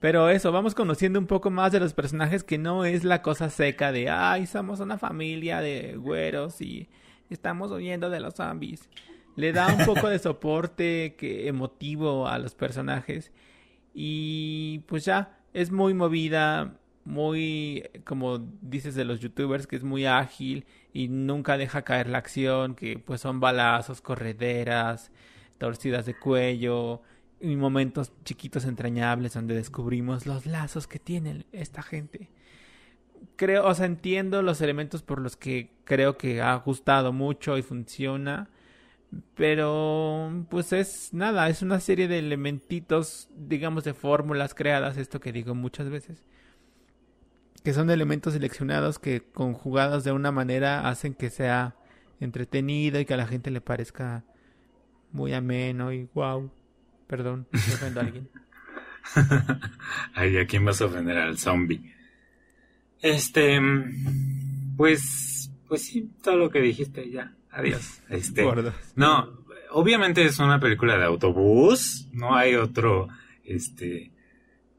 [0.01, 3.51] Pero eso, vamos conociendo un poco más de los personajes que no es la cosa
[3.51, 6.89] seca de, ay, somos una familia de güeros y
[7.31, 8.89] estamos huyendo de los zombies
[9.37, 13.33] le da un poco de soporte que, emotivo a los personajes
[13.95, 20.07] y pues ya es muy movida, muy como dices de los youtubers que es muy
[20.07, 25.11] ágil y nunca deja caer la acción, que pues son balazos, correderas,
[25.59, 27.03] torcidas de cuello
[27.43, 32.31] y momentos chiquitos entrañables donde descubrimos los lazos que tiene esta gente.
[33.37, 37.63] Creo, o sea, entiendo los elementos por los que creo que ha gustado mucho y
[37.63, 38.49] funciona
[39.35, 45.33] pero, pues es nada, es una serie de elementitos, digamos, de fórmulas creadas, esto que
[45.33, 46.25] digo muchas veces,
[47.63, 51.77] que son elementos seleccionados que conjugados de una manera hacen que sea
[52.21, 54.25] entretenido y que a la gente le parezca
[55.13, 56.51] muy ameno y wow.
[57.13, 58.31] Perdón, ofendo a alguien.
[60.15, 61.95] Ay, ¿a quién vas a ofender al zombie?
[63.03, 63.61] Este,
[64.79, 68.01] pues, pues sí, todo lo que dijiste ya adiós.
[68.09, 68.49] Este,
[68.97, 73.09] no, obviamente es una película de autobús, no hay otro
[73.45, 74.11] este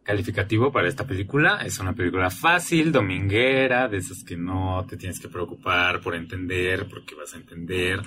[0.02, 1.60] calificativo para esta película.
[1.63, 6.88] Es una película fácil, dominguera, de esas que no te tienes que preocupar por entender,
[6.89, 8.02] porque vas a entender,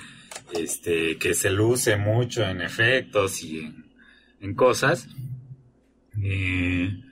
[0.53, 3.86] este, que se luce mucho en efectos y en,
[4.55, 5.09] cosas.
[6.23, 7.03] Eh,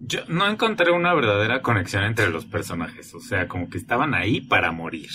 [0.00, 4.40] yo no encontré una verdadera conexión entre los personajes, o sea, como que estaban ahí
[4.40, 5.10] para morir.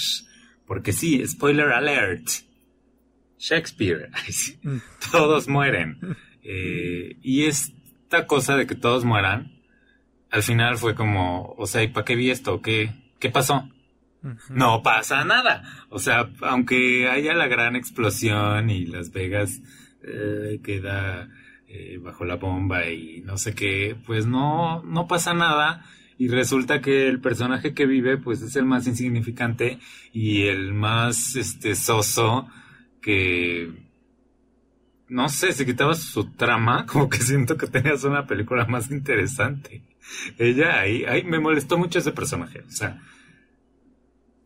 [0.65, 2.27] Porque sí, spoiler alert.
[3.37, 4.09] Shakespeare.
[4.63, 4.77] Mm.
[5.11, 5.99] todos mueren.
[6.45, 9.61] Eh, y esta cosa de que todos mueran,
[10.29, 12.61] al final fue como, o sea, ¿y para qué vi esto?
[12.61, 13.69] ¿Qué, qué pasó?
[14.49, 15.63] No pasa nada.
[15.89, 19.61] O sea, aunque haya la gran explosión y Las Vegas
[20.03, 21.29] eh, queda
[21.75, 25.83] eh, bajo la bomba y no sé qué, pues no, no pasa nada.
[26.19, 29.79] Y resulta que el personaje que vive pues es el más insignificante
[30.11, 32.47] y el más este soso
[33.01, 33.71] que
[35.09, 39.81] no sé, si quitabas su trama, como que siento que tenías una película más interesante.
[40.37, 43.01] Ella ahí, ahí me molestó mucho ese personaje, o sea,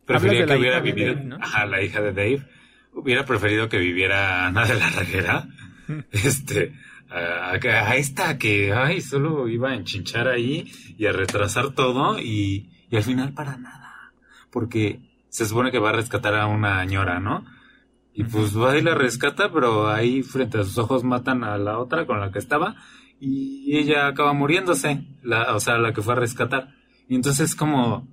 [0.06, 2.48] prefería que hubiera vivido, ajá, la hija de Dave,
[2.94, 5.46] hubiera preferido que viviera Ana de la Reguera,
[6.10, 6.72] este,
[7.10, 12.70] a, a, esta que, ay, solo iba a enchinchar ahí y a retrasar todo y,
[12.90, 14.12] y al final para nada.
[14.50, 17.44] Porque se supone que va a rescatar a una ñora, ¿no?
[18.14, 21.78] Y pues va y la rescata, pero ahí frente a sus ojos matan a la
[21.78, 22.74] otra con la que estaba
[23.20, 26.74] y ella acaba muriéndose, la, o sea, la que fue a rescatar.
[27.08, 28.08] Y entonces como,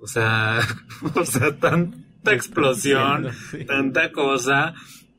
[0.00, 0.60] o sea,
[1.14, 3.30] o sea, tanta explosión,
[3.66, 4.74] tanta cosa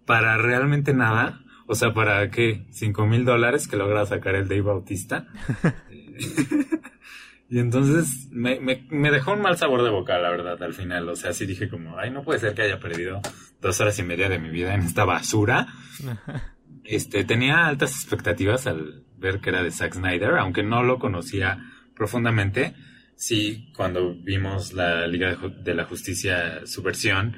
[0.06, 1.42] para realmente nada.
[1.73, 2.67] O sea, ¿para qué?
[2.69, 5.25] ¿Cinco mil dólares que logra sacar el Dave Bautista?
[7.49, 11.09] y entonces me, me, dejó un mal sabor de boca, la verdad, al final.
[11.09, 13.21] O sea, sí dije como, ay, no puede ser que haya perdido
[13.59, 15.67] dos horas y media de mi vida en esta basura.
[16.86, 21.71] Este, tenía altas expectativas al ver que era de Zack Snyder, aunque no lo conocía
[21.95, 22.75] profundamente.
[23.15, 27.38] Sí, cuando vimos la Liga de la Justicia, su versión,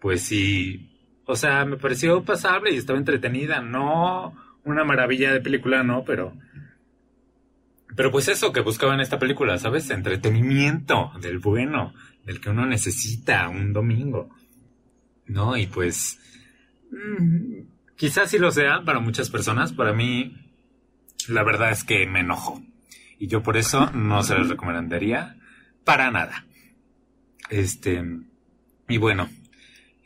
[0.00, 0.95] pues sí
[1.26, 3.60] o sea, me pareció pasable y estaba entretenida.
[3.60, 4.34] No
[4.64, 6.32] una maravilla de película, no, pero.
[7.94, 9.90] Pero pues eso que buscaba en esta película, ¿sabes?
[9.90, 14.28] Entretenimiento del bueno, del que uno necesita un domingo.
[15.26, 15.56] ¿No?
[15.56, 16.20] Y pues
[16.90, 17.60] mm,
[17.96, 20.36] quizás sí lo sea para muchas personas, para mí
[21.28, 22.62] la verdad es que me enojo.
[23.18, 25.36] Y yo por eso no se les recomendaría
[25.84, 26.44] para nada.
[27.48, 28.04] Este,
[28.88, 29.28] y bueno,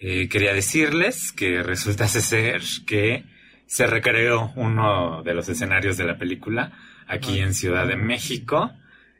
[0.02, 3.24] eh, quería decirles que resulta ser que
[3.66, 6.72] se recreó uno de los escenarios de la película
[7.06, 8.72] aquí en Ciudad de México,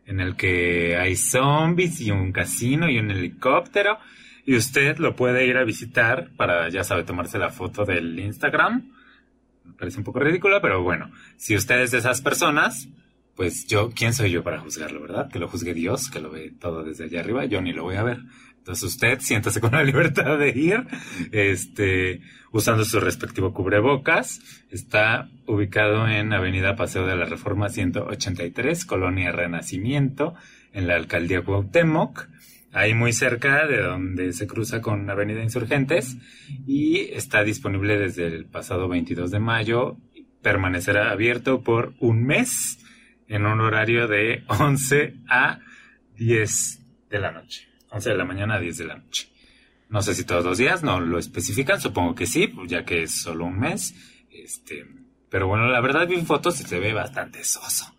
[0.06, 3.98] en el que hay zombies y un casino y un helicóptero.
[4.46, 8.90] Y usted lo puede ir a visitar para, ya sabe, tomarse la foto del Instagram.
[9.64, 12.88] Me parece un poco ridícula, pero bueno, si usted es de esas personas,
[13.36, 15.30] pues yo, ¿quién soy yo para juzgarlo, verdad?
[15.30, 17.96] Que lo juzgue Dios, que lo ve todo desde allá arriba, yo ni lo voy
[17.96, 18.20] a ver.
[18.60, 20.86] Entonces usted siéntase con la libertad de ir,
[21.32, 22.20] este,
[22.52, 24.40] usando su respectivo cubrebocas.
[24.70, 30.34] Está ubicado en Avenida Paseo de la Reforma 183, Colonia Renacimiento,
[30.72, 32.28] en la Alcaldía Cuauhtémoc,
[32.72, 36.16] ahí muy cerca de donde se cruza con Avenida Insurgentes,
[36.66, 39.96] y está disponible desde el pasado 22 de mayo.
[40.42, 42.78] Permanecerá abierto por un mes
[43.26, 45.60] en un horario de 11 a
[46.16, 47.69] 10 de la noche.
[47.90, 49.28] 11 de la mañana a 10 de la noche.
[49.88, 53.02] No sé si todos los días, no lo especifican, supongo que sí, pues ya que
[53.02, 53.94] es solo un mes.
[54.30, 54.86] Este,
[55.28, 57.92] pero bueno, la verdad vi fotos y se ve bastante soso.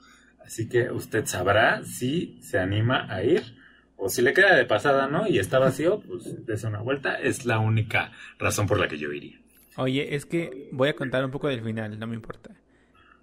[0.46, 3.58] Así que usted sabrá si se anima a ir
[3.98, 5.28] o si le queda de pasada, ¿no?
[5.28, 7.16] Y está vacío, pues des una vuelta.
[7.16, 9.40] Es la única razón por la que yo iría.
[9.76, 12.50] Oye, es que voy a contar un poco del final, no me importa.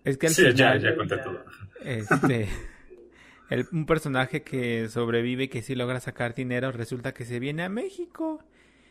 [0.04, 1.44] Es que al Sí, ya, ya conté todo.
[1.84, 2.48] este,
[3.50, 7.62] el- un personaje que sobrevive y que sí logra sacar dinero, resulta que se viene
[7.64, 8.42] a México.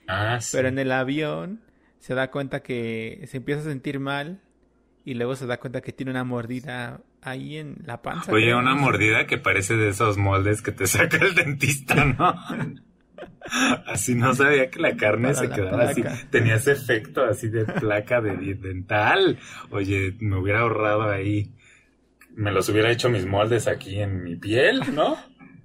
[0.07, 0.55] Ah, sí.
[0.57, 1.61] Pero en el avión
[1.99, 4.41] se da cuenta que se empieza a sentir mal
[5.05, 8.31] y luego se da cuenta que tiene una mordida ahí en la panza.
[8.31, 12.35] Oye, una mordida que parece de esos moldes que te saca el dentista, ¿no?
[13.87, 16.03] Así no sabía que la carne Para se la quedaba así.
[16.29, 19.39] Tenía ese efecto así de placa de dental.
[19.71, 21.51] Oye, me hubiera ahorrado ahí.
[22.37, 25.17] Me los hubiera hecho mis moldes aquí en mi piel, ¿no?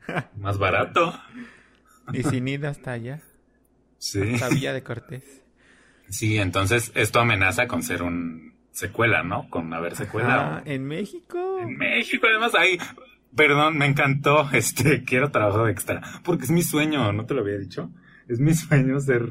[0.39, 1.15] Más barato.
[2.13, 3.21] Y sin ir hasta allá,
[3.99, 4.35] Sí.
[4.35, 5.43] hasta Villa de Cortés.
[6.09, 9.49] Sí, entonces esto amenaza con ser un secuela, ¿no?
[9.51, 10.57] Con haber secuela.
[10.59, 11.59] Ah, ¿En México?
[11.61, 12.79] En México, además, ahí.
[13.37, 14.49] Perdón, me encantó.
[14.55, 16.01] Este, quiero trabajo de extra.
[16.25, 17.91] Porque es mi sueño, ¿no te lo había dicho?
[18.29, 19.23] Es mi sueño ser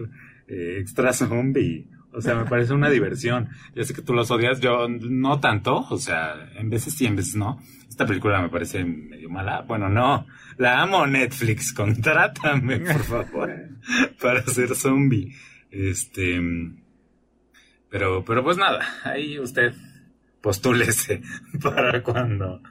[0.48, 1.88] eh, extra zombie.
[2.14, 3.50] O sea, me parece una diversión.
[3.74, 5.86] Ya sé que tú los odias, yo no tanto.
[5.90, 7.62] O sea, en veces sí, en veces no.
[7.88, 9.62] Esta película me parece medio mala.
[9.62, 10.26] Bueno, no.
[10.58, 11.74] La amo Netflix.
[11.76, 13.54] Contrátame, por favor.
[14.22, 15.34] para ser zombie.
[15.72, 16.42] Este.
[17.90, 18.86] Pero, pero pues nada.
[19.04, 19.74] Ahí usted
[20.42, 21.22] postúlese
[21.64, 22.62] para cuando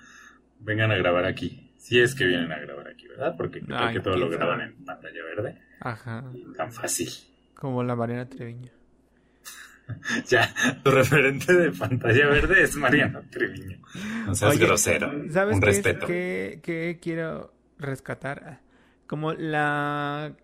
[0.61, 1.73] vengan a grabar aquí.
[1.79, 3.35] Si es que vienen a grabar aquí, ¿verdad?
[3.37, 5.59] Porque creo Ay, que todo lo graban en pantalla verde.
[5.81, 7.09] Ajá, Y tan fácil.
[7.55, 8.71] como la Mariana Treviño.
[10.29, 13.79] Ya, tu referente de pantalla verde es Mariano Treviño.
[14.27, 15.11] No seas Oye, grosero.
[15.31, 16.07] ¿Sabes Un qué, es- respeto.
[16.07, 18.61] qué quiero rescatar?
[19.07, 20.35] Como la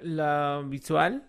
[0.00, 1.24] la visual,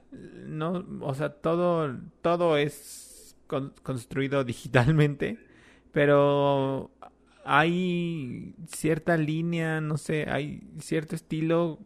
[0.46, 5.38] no, o sea, todo todo es con- construido digitalmente,
[5.92, 6.92] pero
[7.44, 11.80] hay cierta línea, no sé, hay cierto estilo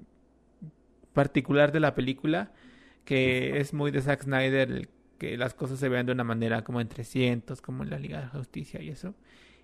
[1.13, 2.51] particular de la película
[3.05, 4.89] que es muy de Zack Snyder, el
[5.21, 8.17] que las cosas se vean de una manera como en 300, como en la Liga
[8.17, 9.13] de la Justicia y eso.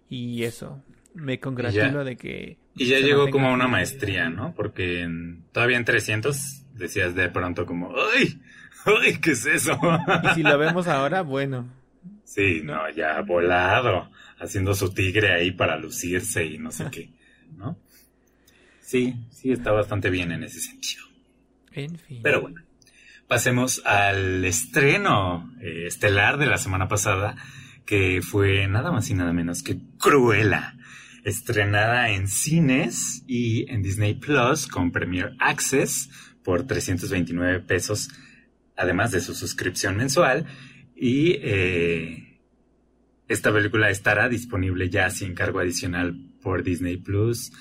[0.07, 0.83] Y eso,
[1.15, 2.57] me congratulo de que...
[2.75, 4.53] Y ya llegó como a una maestría, ¿no?
[4.53, 8.39] Porque en- todavía en 300 decías de pronto como, ¡ay!
[8.85, 9.17] ¡ay!
[9.17, 9.79] ¿Qué es eso?
[10.23, 11.65] Y si lo vemos ahora, bueno,
[12.23, 17.09] Sí, no, ya volado, haciendo su tigre ahí para lucirse y no sé qué,
[17.55, 17.77] ¿no?
[18.81, 21.03] Sí, sí está bastante bien en ese sentido.
[21.73, 22.19] en fin.
[22.21, 22.61] Pero bueno,
[23.27, 27.35] pasemos al estreno eh, estelar de la semana pasada,
[27.85, 30.75] que fue nada más y nada menos que Cruella,
[31.23, 36.09] estrenada en cines y en Disney Plus con Premier Access
[36.43, 38.09] por 329 pesos,
[38.75, 40.45] además de su suscripción mensual.
[40.95, 42.39] Y eh,
[43.27, 47.51] esta película estará disponible ya sin cargo adicional por Disney Plus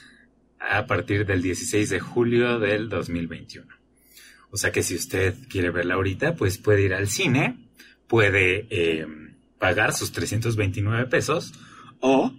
[0.61, 3.86] a partir del 16 de julio del 2021.
[4.57, 7.59] O sea que si usted quiere verla ahorita, pues puede ir al cine,
[8.07, 9.07] puede eh,
[9.59, 11.53] pagar sus 329 pesos
[12.01, 12.33] o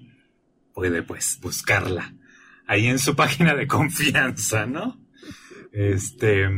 [0.73, 2.15] puede pues buscarla
[2.65, 4.99] ahí en su página de confianza, ¿no?
[5.71, 6.49] Este,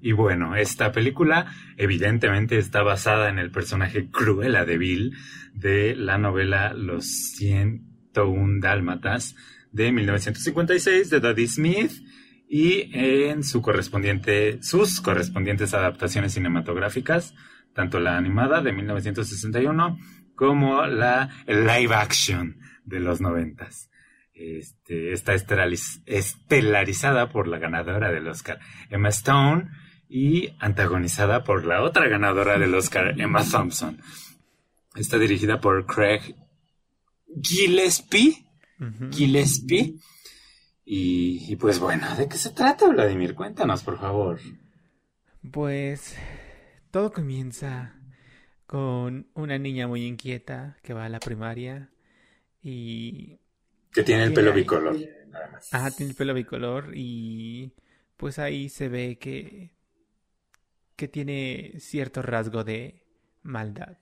[0.00, 1.46] y bueno, esta película
[1.76, 5.16] evidentemente está basada en el personaje Cruella de Vil
[5.52, 7.06] de la novela Los
[7.36, 9.36] 101 Dálmatas
[9.70, 12.03] de 1956 de Dodie Smith
[12.48, 17.34] y en su correspondiente, sus correspondientes adaptaciones cinematográficas,
[17.74, 19.98] tanto la animada de 1961
[20.34, 23.90] como la live action de los noventas.
[24.34, 28.58] Este, está estelarizada por la ganadora del Oscar,
[28.90, 29.70] Emma Stone,
[30.08, 34.00] y antagonizada por la otra ganadora del Oscar, Emma Thompson.
[34.94, 36.36] Está dirigida por Craig
[37.42, 38.44] Gillespie.
[39.10, 39.96] Gillespie.
[40.84, 43.34] Y, y, pues bueno, ¿de qué se trata, Vladimir?
[43.34, 44.38] Cuéntanos, por favor.
[45.50, 46.16] Pues
[46.90, 47.94] todo comienza
[48.66, 51.90] con una niña muy inquieta que va a la primaria
[52.62, 53.38] y...
[53.92, 54.96] Que tiene el pelo bicolor.
[55.72, 57.72] Ajá, tiene el pelo bicolor y
[58.16, 59.74] pues ahí se ve que
[60.96, 63.04] que tiene cierto rasgo de
[63.42, 63.98] maldad.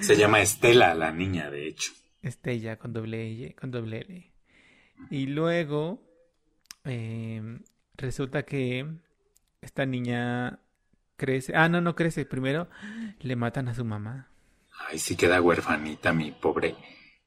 [0.00, 1.92] Se llama Estela la niña, de hecho.
[2.22, 4.33] Estella con doble con doble L.
[5.10, 6.02] Y luego
[6.84, 7.60] em,
[7.96, 8.86] resulta que
[9.60, 10.60] esta niña
[11.16, 11.54] crece.
[11.54, 12.24] Ah, no, no crece.
[12.24, 12.68] Primero
[13.20, 14.28] le matan a su mamá.
[14.88, 16.76] Ay, sí queda huérfanita mi pobre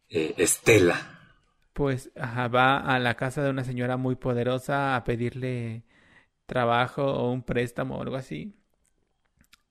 [0.10, 1.14] eh, Estela.
[1.74, 5.84] Pues ajá, va a la casa de una señora muy poderosa a pedirle
[6.46, 8.56] trabajo o un préstamo o algo así.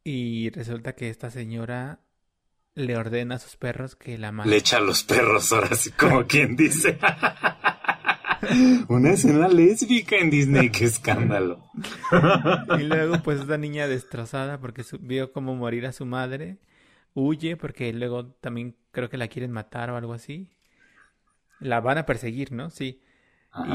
[0.04, 1.98] Y resulta que esta señora
[2.74, 4.50] le ordena a sus perros que la maten.
[4.50, 6.98] Le echa a los perros ahora sí, como quien dice.
[8.88, 11.70] Una escena lésbica en Disney, qué escándalo.
[12.78, 16.58] y luego, pues, esta niña destrozada porque vio cómo morir a su madre,
[17.14, 20.48] huye porque luego también creo que la quieren matar o algo así.
[21.60, 22.70] La van a perseguir, ¿no?
[22.70, 23.00] Sí.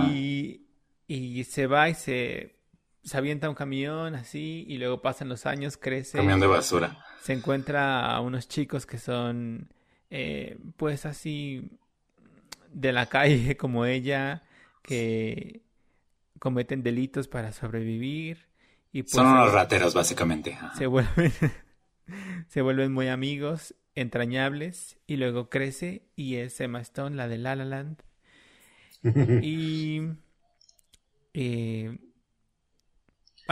[0.07, 0.68] Y,
[1.07, 2.62] y se va y se
[3.03, 6.18] se avienta un camión así y luego pasan los años, crece.
[6.18, 7.03] Camión de basura.
[7.22, 9.70] Se encuentra a unos chicos que son,
[10.09, 11.70] eh, pues así,
[12.72, 14.43] de la calle como ella,
[14.82, 15.63] que
[16.39, 18.47] cometen delitos para sobrevivir.
[18.91, 20.57] Y pues son unos rateros, básicamente.
[20.77, 21.32] Se vuelven,
[22.47, 27.55] se vuelven muy amigos, entrañables, y luego crece y es Emma Stone, la de La
[27.55, 28.03] La Land.
[29.43, 30.01] y...
[31.34, 31.97] Eh,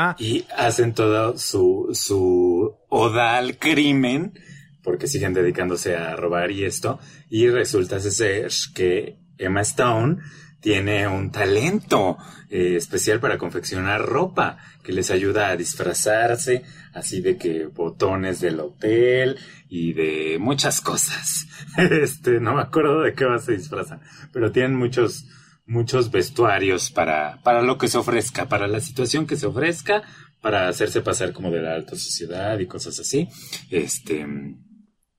[0.02, 0.16] Ah.
[0.18, 4.34] Y hacen todo su, su oda al crimen,
[4.82, 7.00] porque siguen dedicándose a robar y esto.
[7.30, 10.20] Y resulta ser que Emma Stone
[10.62, 12.18] tiene un talento
[12.50, 18.60] eh, especial para confeccionar ropa que les ayuda a disfrazarse, así de que botones del
[18.60, 19.38] hotel
[19.70, 21.48] y de muchas cosas.
[21.78, 24.02] Este, no me acuerdo de qué más se disfrazan,
[24.34, 25.26] pero tienen muchos
[25.70, 30.02] muchos vestuarios para, para lo que se ofrezca, para la situación que se ofrezca,
[30.42, 33.30] para hacerse pasar como de la alta sociedad y cosas así.
[33.70, 34.26] Este,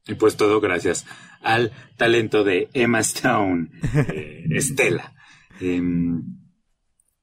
[0.06, 1.06] y pues todo gracias
[1.40, 5.14] al talento de Emma Stone, eh, Estela.
[5.60, 6.22] Em,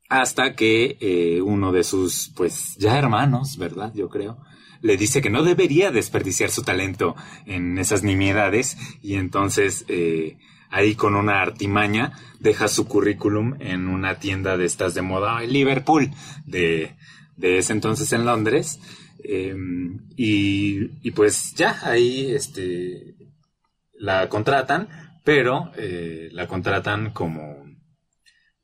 [0.10, 3.92] hasta que eh, uno de sus, pues ya hermanos, ¿verdad?
[3.94, 4.38] Yo creo,
[4.82, 7.16] le dice que no debería desperdiciar su talento
[7.46, 10.38] en esas nimiedades y entonces eh,
[10.70, 15.52] ahí con una artimaña deja su currículum en una tienda de estas de moda en
[15.52, 16.12] Liverpool
[16.46, 16.96] de,
[17.36, 18.80] de ese entonces en Londres
[19.24, 23.16] em, y, pues ya ahí este
[23.94, 24.88] la contratan
[25.24, 27.67] pero eh, la contratan como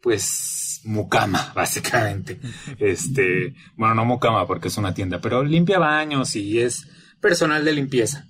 [0.04, 2.39] pues mucama básicamente
[2.78, 6.88] este bueno no mucama porque es una tienda pero limpia baños y es
[7.22, 8.28] personal de limpieza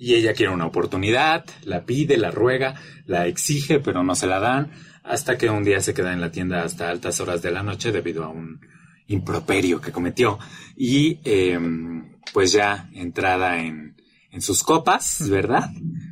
[0.00, 4.38] y ella quiere una oportunidad, la pide, la ruega, la exige, pero no se la
[4.38, 4.70] dan,
[5.02, 7.90] hasta que un día se queda en la tienda hasta altas horas de la noche
[7.90, 8.60] debido a un
[9.08, 10.38] improperio que cometió.
[10.76, 13.96] Y em, pues ya entrada en,
[14.30, 15.68] en sus copas, ¿verdad?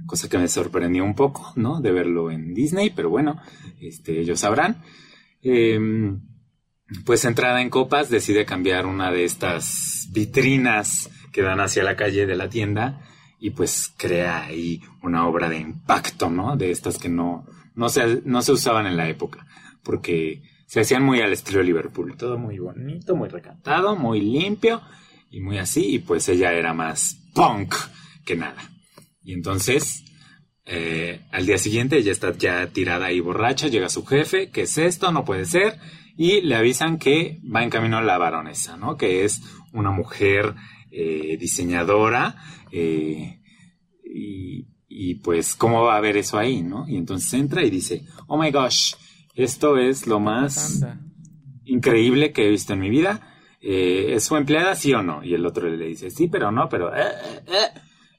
[0.07, 1.81] Cosa que me sorprendió un poco, ¿no?
[1.81, 3.41] De verlo en Disney, pero bueno,
[3.81, 4.83] este, ellos sabrán.
[5.43, 6.21] Em,
[7.05, 12.27] pues entrada en copas decide cambiar una de estas vitrinas que dan hacia la calle
[12.27, 13.03] de la tienda
[13.39, 16.57] y pues crea ahí una obra de impacto, ¿no?
[16.57, 19.47] De estas que no, no, se, no se usaban en la época,
[19.83, 24.81] porque se hacían muy al estilo Liverpool, todo muy bonito, muy recantado, muy limpio
[25.31, 27.75] y muy así, y pues ella era más punk
[28.25, 28.71] que nada.
[29.27, 30.05] Y entonces,
[30.67, 34.79] eh, al día siguiente ella está ya tirada y borracha, llega su jefe, ¿qué es
[34.79, 35.11] esto?
[35.11, 35.81] No puede ser,
[36.17, 38.97] y le avisan que va en camino la baronesa, ¿no?
[38.97, 40.55] Que es una mujer
[40.93, 42.37] eh, diseñadora,
[42.71, 43.41] eh,
[44.89, 46.89] y, pues, ¿cómo va a haber eso ahí, no?
[46.89, 48.95] Y entonces entra y dice, oh my gosh,
[49.35, 50.87] esto es lo más
[51.65, 53.35] increíble que he visto en mi vida.
[53.61, 55.25] Eh, ¿Es su empleada, sí o no?
[55.25, 56.93] Y el otro le dice, sí, pero no, pero...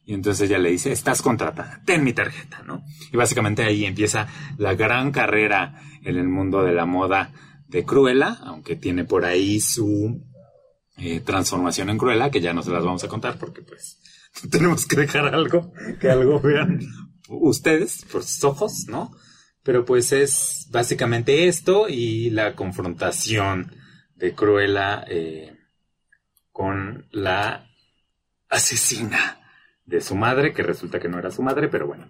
[0.07, 2.81] Y entonces ella le dice, estás contratada, ten mi tarjeta, ¿no?
[3.11, 4.25] Y básicamente ahí empieza
[4.57, 7.33] la gran carrera en el mundo de la moda
[7.67, 10.23] de Cruella, aunque tiene por ahí su
[10.95, 13.99] eh, transformación en Cruella, que ya no se las vamos a contar porque pues
[14.49, 16.79] tenemos que dejar algo, que algo vean
[17.27, 19.11] ustedes por sus ojos, ¿no?
[19.61, 23.75] Pero pues es básicamente esto y la confrontación
[24.15, 25.53] de Cruella eh,
[26.53, 27.67] con la
[28.47, 29.36] asesina
[29.87, 32.07] de su madre, que resulta que no era su madre, pero bueno.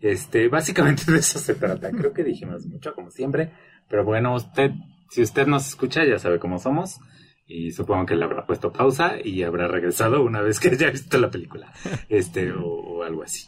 [0.00, 1.90] Este, básicamente de eso se trata.
[1.90, 3.52] Creo que dijimos mucho, como siempre.
[3.88, 4.72] Pero bueno, usted,
[5.10, 6.98] si usted nos escucha, ya sabe cómo somos.
[7.46, 11.18] Y supongo que le habrá puesto pausa y habrá regresado una vez que haya visto
[11.18, 11.72] la película.
[12.08, 13.46] Este, o, algo así.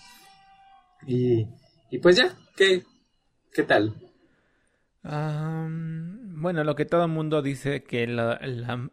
[1.06, 1.46] Y,
[1.90, 2.82] y pues ya, ¿qué,
[3.52, 3.94] qué tal?
[5.04, 8.40] bueno, lo que todo el mundo dice que la,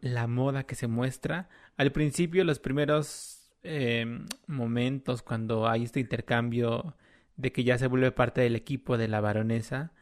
[0.00, 6.96] la, moda que se muestra, al principio los primeros em, momentos cuando hay este intercambio
[7.36, 9.92] de que ya se vuelve parte del equipo de la baronesa,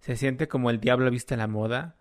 [0.00, 1.96] se siente como el diablo viste la moda,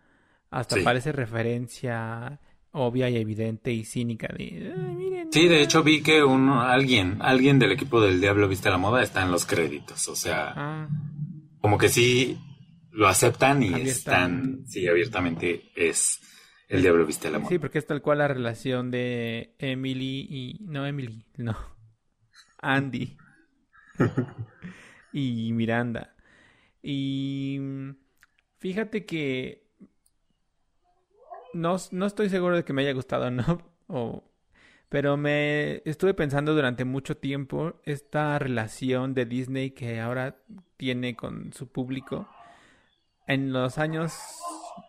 [0.52, 2.40] hasta parece referencia
[2.72, 7.58] obvia y evidente y cínica de miren, sí de hecho vi que uno alguien alguien
[7.58, 10.90] del equipo del diablo viste la moda está en los créditos o sea ah.
[11.62, 12.38] como que sí
[12.96, 16.22] lo aceptan y están, sí, abiertamente es
[16.68, 17.50] el diablo viste la moda.
[17.50, 21.56] Sí, porque es tal cual la relación de Emily y, no Emily, no,
[22.60, 23.18] Andy
[25.14, 26.16] y Miranda.
[26.82, 27.60] Y
[28.58, 29.66] fíjate que
[31.54, 33.74] no, no estoy seguro de que me haya gustado, ¿no?
[33.88, 34.24] O,
[34.90, 40.38] pero me estuve pensando durante mucho tiempo esta relación de Disney que ahora
[40.76, 42.28] tiene con su público
[43.28, 44.18] en los años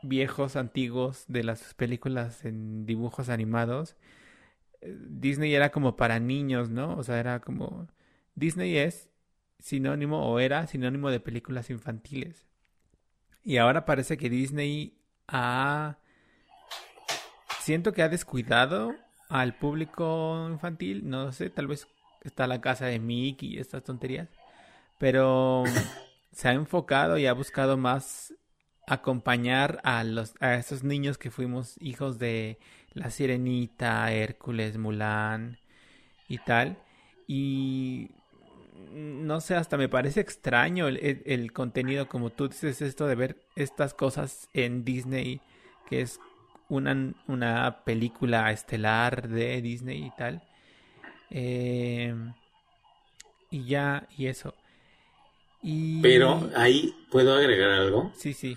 [0.02, 3.96] viejos, antiguos de las películas en dibujos animados,
[4.80, 6.96] eh, Disney era como para niños, ¿no?
[6.96, 7.88] O sea, era como...
[8.34, 9.08] Disney es
[9.58, 12.46] sinónimo o era sinónimo de películas infantiles.
[13.42, 15.98] Y ahora parece que Disney ha...
[17.60, 18.94] Siento que ha descuidado
[19.28, 21.08] al público infantil.
[21.08, 21.88] No sé, tal vez
[22.22, 24.28] está la casa de Mickey y estas tonterías.
[24.98, 25.64] Pero
[26.32, 28.34] se ha enfocado y ha buscado más
[28.86, 32.58] acompañar a los a esos niños que fuimos hijos de
[32.92, 35.58] la Sirenita, Hércules, Mulan
[36.28, 36.78] y tal.
[37.26, 38.10] Y
[38.92, 43.94] no sé, hasta me parece extraño el, contenido, como tú dices, esto de ver estas
[43.94, 45.40] cosas en Disney,
[45.88, 46.20] que es
[46.68, 50.42] una, una película estelar de Disney y tal.
[51.30, 52.14] Eh,
[53.50, 54.54] y ya, y eso.
[56.00, 58.12] Pero ahí puedo agregar algo.
[58.14, 58.56] Sí, sí.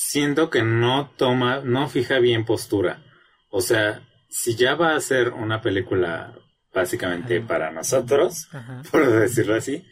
[0.00, 3.02] Siento que no toma, no fija bien postura.
[3.50, 6.38] O sea, si ya va a ser una película
[6.72, 8.48] básicamente para nosotros,
[8.92, 9.84] por decirlo así,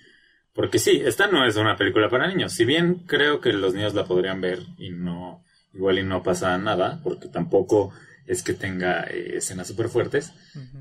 [0.55, 2.53] porque sí, esta no es una película para niños.
[2.53, 5.43] Si bien creo que los niños la podrían ver y no,
[5.75, 7.93] igual y no pasa nada, porque tampoco
[8.27, 10.33] es que tenga eh, escenas súper fuertes,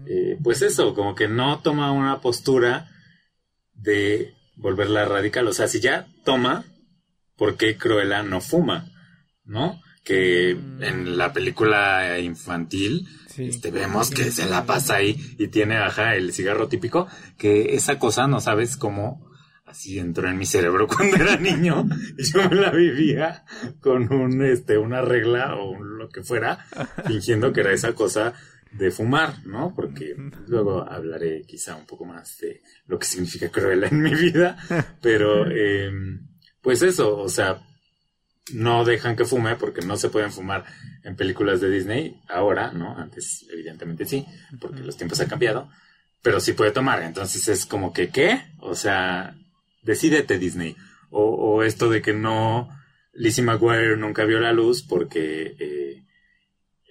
[0.05, 2.91] eh, pues eso, como que no toma una postura
[3.73, 5.47] de volverla radical.
[5.47, 6.63] O sea, si ya toma,
[7.35, 8.91] ¿por qué Cruella no fuma?
[9.45, 9.81] ¿No?
[10.03, 10.83] Que mm.
[10.83, 16.31] en la película infantil este, vemos que se la pasa ahí y tiene, ajá, el
[16.33, 19.25] cigarro típico, que esa cosa no sabes cómo
[19.65, 21.85] así entró en mi cerebro cuando era niño
[22.17, 23.43] y yo me la vivía
[23.81, 26.65] con un, este, una regla o lo que fuera,
[27.05, 28.33] fingiendo que era esa cosa
[28.71, 29.73] de fumar, ¿no?
[29.73, 30.15] Porque
[30.47, 34.57] luego hablaré quizá un poco más de lo que significa Cruella en mi vida,
[35.01, 36.27] pero em,
[36.61, 37.61] pues eso, o sea,
[38.53, 40.65] no dejan que fume porque no se pueden fumar
[41.03, 42.97] en películas de Disney ahora, ¿no?
[42.97, 44.25] Antes evidentemente sí,
[44.59, 45.69] porque los tiempos han cambiado,
[46.21, 48.41] pero sí puede tomar, entonces es como que, ¿qué?
[48.59, 49.35] O sea,
[49.81, 50.75] decídete Disney,
[51.09, 52.69] o, o esto de que no,
[53.13, 55.55] Lizzie McGuire nunca vio la luz porque...
[55.59, 56.01] Eh,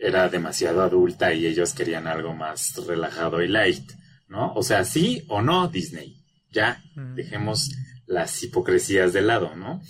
[0.05, 3.91] era demasiado adulta y ellos querían algo más relajado y light,
[4.29, 4.53] ¿no?
[4.53, 6.21] O sea, sí o no Disney.
[6.51, 7.71] Ya, dejemos
[8.07, 9.81] las hipocresías de lado, ¿no?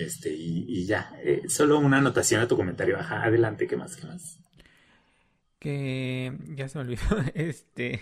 [0.00, 1.12] Este, y, ya.
[1.22, 2.98] Eh, solo una anotación a tu comentario.
[2.98, 3.96] Ajá, adelante, ¿qué más?
[3.96, 4.38] ¿Qué más?
[5.58, 7.02] Que ya se me olvidó.
[7.34, 8.00] Este.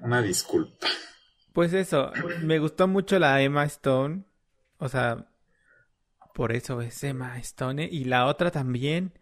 [0.00, 0.86] una disculpa.
[1.52, 2.12] Pues eso,
[2.42, 4.22] me gustó mucho la Emma Stone.
[4.78, 5.26] O sea,
[6.34, 7.88] por eso es Emma Stone.
[7.90, 9.12] Y la otra también.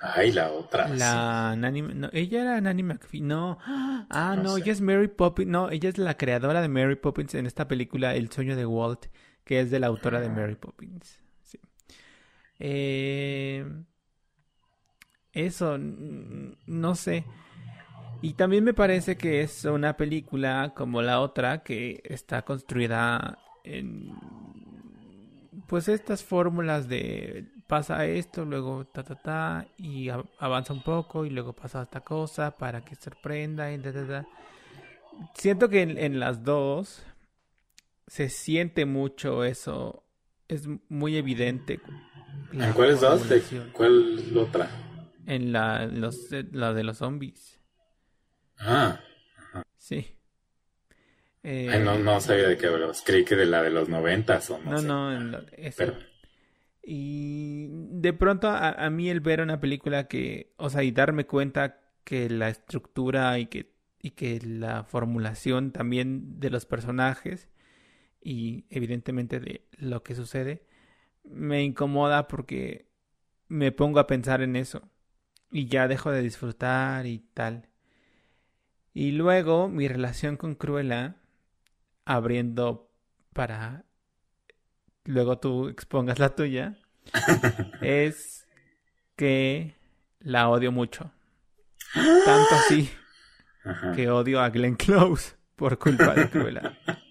[0.00, 0.88] Ay, la otra.
[0.88, 3.22] La no, ella era Nanny McPhee.
[3.22, 3.58] No.
[3.64, 5.50] Ah, no, ella es Mary Poppins.
[5.50, 9.06] No, ella es la creadora de Mary Poppins en esta película El sueño de Walt,
[9.46, 11.22] que es de la autora de Mary Poppins.
[11.40, 11.58] Sí.
[12.58, 13.64] Eh,
[15.32, 17.24] eso, no sé.
[18.20, 24.12] Y también me parece que es una película como la otra que está construida en
[25.68, 31.30] pues estas fórmulas de pasa esto, luego ta ta ta y avanza un poco y
[31.30, 34.26] luego pasa esta cosa para que sorprenda y ta ta ta.
[35.34, 37.02] Siento que en, las dos
[38.06, 40.04] se siente mucho eso,
[40.48, 41.80] es muy evidente.
[42.52, 43.22] ¿En cuáles dos?
[43.72, 44.70] ¿Cuál otra?
[45.26, 47.60] En la, los, la de los zombies.
[48.58, 49.00] Ah.
[49.76, 50.16] Sí.
[51.42, 53.02] Eh, no, no sabía de qué hablabas.
[53.04, 54.80] Creí que de la de los noventas o no.
[54.82, 55.40] No, no,
[56.82, 61.80] Y de pronto a, mí el ver una película que, o sea, y darme cuenta
[62.04, 67.48] que la estructura y que, y que la formulación también de los personajes
[68.26, 70.66] y evidentemente de lo que sucede,
[71.22, 72.88] me incomoda porque
[73.46, 74.82] me pongo a pensar en eso
[75.48, 77.68] y ya dejo de disfrutar y tal.
[78.92, 81.14] Y luego mi relación con Cruella
[82.04, 82.90] abriendo
[83.32, 83.84] para
[85.04, 86.76] luego tú expongas la tuya,
[87.80, 88.48] es
[89.14, 89.76] que
[90.18, 91.12] la odio mucho.
[91.94, 92.90] Tanto así
[93.94, 96.76] que odio a Glenn Close por culpa de Cruella.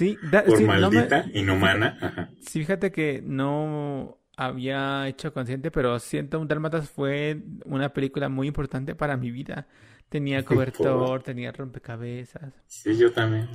[0.00, 2.30] Sí, por maldita, inhumana.
[2.40, 8.46] Sí, fíjate que no había hecho consciente, pero siento un Dálmatas fue una película muy
[8.46, 9.66] importante para mi vida.
[10.08, 12.54] Tenía cobertor, tenía rompecabezas.
[12.66, 13.46] Sí, yo también.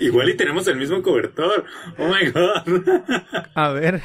[0.00, 1.66] igual y tenemos el mismo cobertor.
[1.98, 2.88] Oh my god.
[3.54, 4.00] A ver.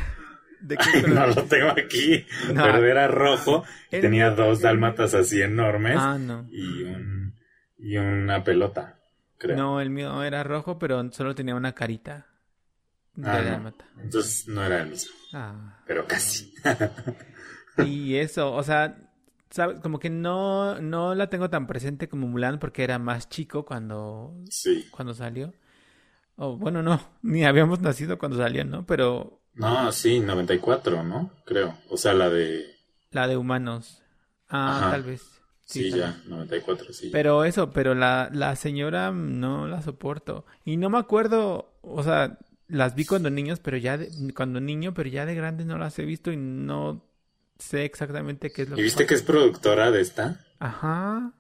[0.60, 2.26] ¿de qué no lo tengo aquí.
[2.48, 3.64] Pero era rojo.
[3.90, 5.96] Tenía dos dálmatas así enormes.
[5.98, 6.46] Ah, no.
[6.52, 7.36] Y, un,
[7.78, 9.00] y una pelota,
[9.44, 9.58] creo.
[9.58, 12.28] No, el mío era rojo, pero solo tenía una carita.
[13.16, 13.74] De ah.
[14.02, 15.14] Entonces no era el mismo.
[15.34, 15.84] Ah.
[15.86, 16.54] Pero casi.
[17.86, 18.98] y eso, o sea,
[19.52, 19.80] ¿sabes?
[19.82, 24.34] Como que no, no la tengo tan presente como Mulan porque era más chico cuando,
[24.92, 25.54] cuando salió.
[26.38, 28.86] O bueno, no, ni habíamos nacido cuando salió, ¿no?
[28.86, 29.42] Pero...
[29.54, 31.32] No, sí, 94, ¿no?
[31.46, 31.78] Creo.
[31.90, 32.66] O sea, la de...
[33.12, 34.02] La de humanos.
[34.50, 35.43] Ah, tal vez.
[35.66, 37.10] Sí, ya, 94, sí.
[37.12, 40.46] Pero eso, pero la, la señora no la soporto.
[40.66, 42.38] Y no me acuerdo, o sea,
[42.68, 44.00] las vi cuando niños, pero ya
[44.36, 47.06] cuando niño, pero ya de grande no las he visto y no
[47.60, 50.44] sé exactamente qué es lo ¿Y viste que es productora de esta?
[50.60, 51.34] Ajá.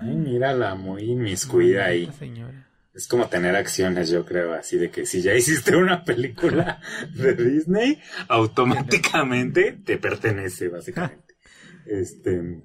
[0.00, 2.10] Ay, mírala, muy inmiscuida ahí.
[2.18, 2.68] Señora.
[2.94, 6.80] Es como tener acciones, yo creo, así de que si ya hiciste una película
[7.14, 7.98] de Disney,
[8.28, 11.34] automáticamente te pertenece, básicamente.
[11.86, 12.62] este,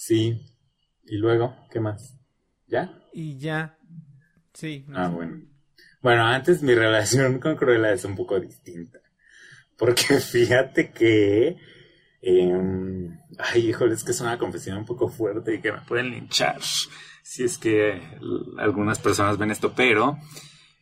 [0.00, 0.40] sí.
[1.04, 2.16] Y luego, ¿qué más?
[2.66, 2.92] ¿Ya?
[3.12, 3.76] Y ya.
[4.52, 4.86] Sí.
[4.94, 5.42] ah, bueno.
[6.02, 9.00] Bueno, antes mi relación con Cruella es un poco distinta.
[9.76, 11.56] Porque fíjate que
[12.22, 16.10] eh, ay, híjole, es que es una confesión un poco fuerte y que me pueden
[16.10, 16.60] linchar
[17.30, 18.02] si es que
[18.58, 20.18] algunas personas ven esto, pero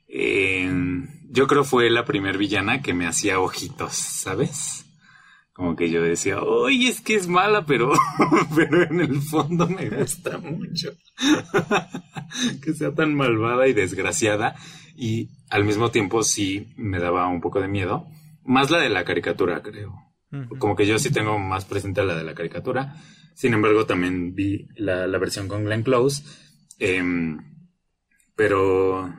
[0.08, 0.70] eh,
[1.28, 4.86] yo creo fue la primer villana que me hacía ojitos, ¿sabes?
[5.58, 7.92] Como que yo decía, oye, es que es mala, pero,
[8.54, 10.92] pero en el fondo me gusta mucho
[12.62, 14.54] que sea tan malvada y desgraciada.
[14.96, 18.06] Y al mismo tiempo sí me daba un poco de miedo.
[18.44, 19.96] Más la de la caricatura, creo.
[20.60, 22.94] Como que yo sí tengo más presente la de la caricatura.
[23.34, 26.22] Sin embargo, también vi la, versión con Glenn Close.
[26.78, 27.36] Em,
[28.36, 29.12] pero.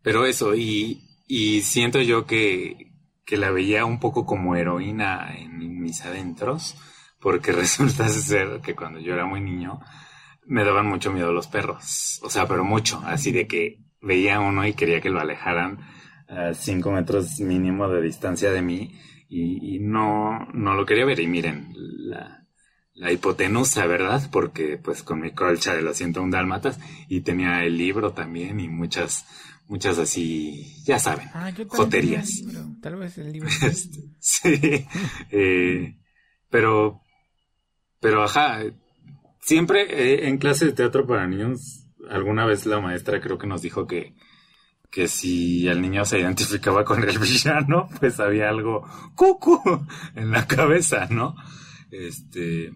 [0.00, 2.87] Pero eso, y, y siento yo que,
[3.28, 6.76] que la veía un poco como heroína en mis adentros.
[7.20, 9.80] Porque resulta ser que cuando yo era muy niño
[10.46, 12.20] me daban mucho miedo los perros.
[12.22, 13.02] O sea, pero mucho.
[13.04, 15.80] Así de que veía uno y quería que lo alejaran
[16.26, 18.98] a cinco metros mínimo de distancia de mí
[19.28, 21.20] y, no, no lo quería ver.
[21.20, 22.46] Y miren, la,
[22.94, 24.22] la hipotenusa, ¿verdad?
[24.32, 28.68] Porque pues con mi colcha de los un dálmatas y tenía el libro también y
[28.68, 29.26] muchas,
[29.68, 32.42] muchas así, ya saben, ah, joterías.
[32.82, 33.48] Tal vez el libro.
[34.18, 34.86] sí,
[35.30, 35.96] eh,
[36.50, 37.02] pero,
[38.00, 38.62] pero ajá,
[39.40, 43.62] siempre eh, en clase de teatro para niños, alguna vez la maestra creo que nos
[43.62, 44.14] dijo que
[44.90, 49.60] que si el niño se identificaba con el villano, pues había algo cucu
[50.14, 51.34] en la cabeza, ¿no?
[51.90, 52.72] Este,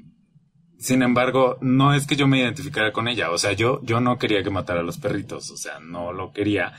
[0.83, 4.19] sin embargo, no es que yo me identificara con ella, o sea, yo, yo no
[4.19, 6.73] quería que matara a los perritos, o sea, no lo quería,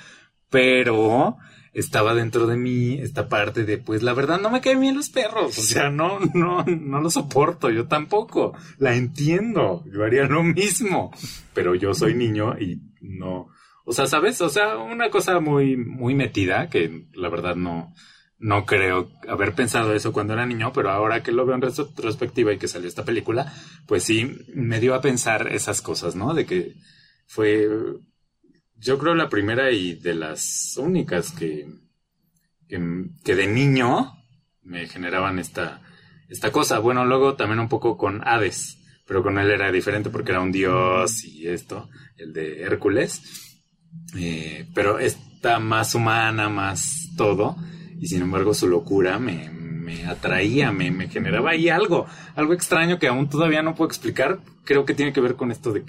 [0.49, 1.37] pero
[1.71, 5.09] estaba dentro de mí esta parte de, pues la verdad no me caen bien los
[5.09, 10.43] perros, o sea, no, no, no lo soporto, yo tampoco, la entiendo, yo haría lo
[10.43, 11.11] mismo,
[11.53, 13.47] pero yo soy niño y no,
[13.85, 14.41] o sea, ¿sabes?
[14.41, 17.93] O sea, una cosa muy, muy metida que la verdad no,
[18.43, 22.51] no creo haber pensado eso cuando era niño, pero ahora que lo veo en retrospectiva
[22.51, 23.53] y que salió esta película,
[23.87, 26.33] pues sí me dio a pensar esas cosas, ¿no?
[26.33, 26.73] De que
[27.25, 27.69] fue,
[28.75, 31.67] yo creo, la primera y de las únicas que,
[32.67, 34.11] que, de niño
[34.61, 35.81] me generaban esta,
[36.27, 36.79] esta cosa.
[36.79, 38.77] Bueno, luego también un poco con Hades,
[39.07, 43.21] pero con él era diferente porque era un dios y esto, el de Hércules.
[44.17, 47.55] Eh, pero está más humana, más todo
[48.03, 52.99] y sin embargo su locura me, me atraía, me, me, generaba ahí algo, algo extraño
[52.99, 54.39] que aún todavía no puedo explicar.
[54.65, 55.85] Creo que tiene que ver con esto de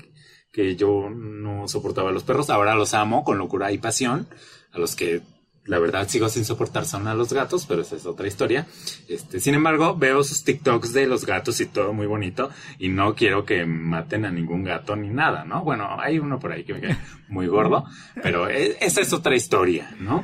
[0.52, 4.28] que, yo no soportaba a los perros, ahora los amo con locura y pasión,
[4.72, 5.22] a los que
[5.64, 8.64] la verdad sigo sin soportar son a los gatos, pero esa es otra historia.
[9.08, 12.48] Este, sin embargo, veo sus TikToks de los gatos y todo muy bonito
[12.78, 15.64] y no quiero que maten a ningún gato ni nada, ¿no?
[15.64, 16.96] Bueno, hay uno por ahí que me cae
[17.26, 17.86] muy gordo,
[18.22, 20.22] pero e, esa es otra historia, ¿no?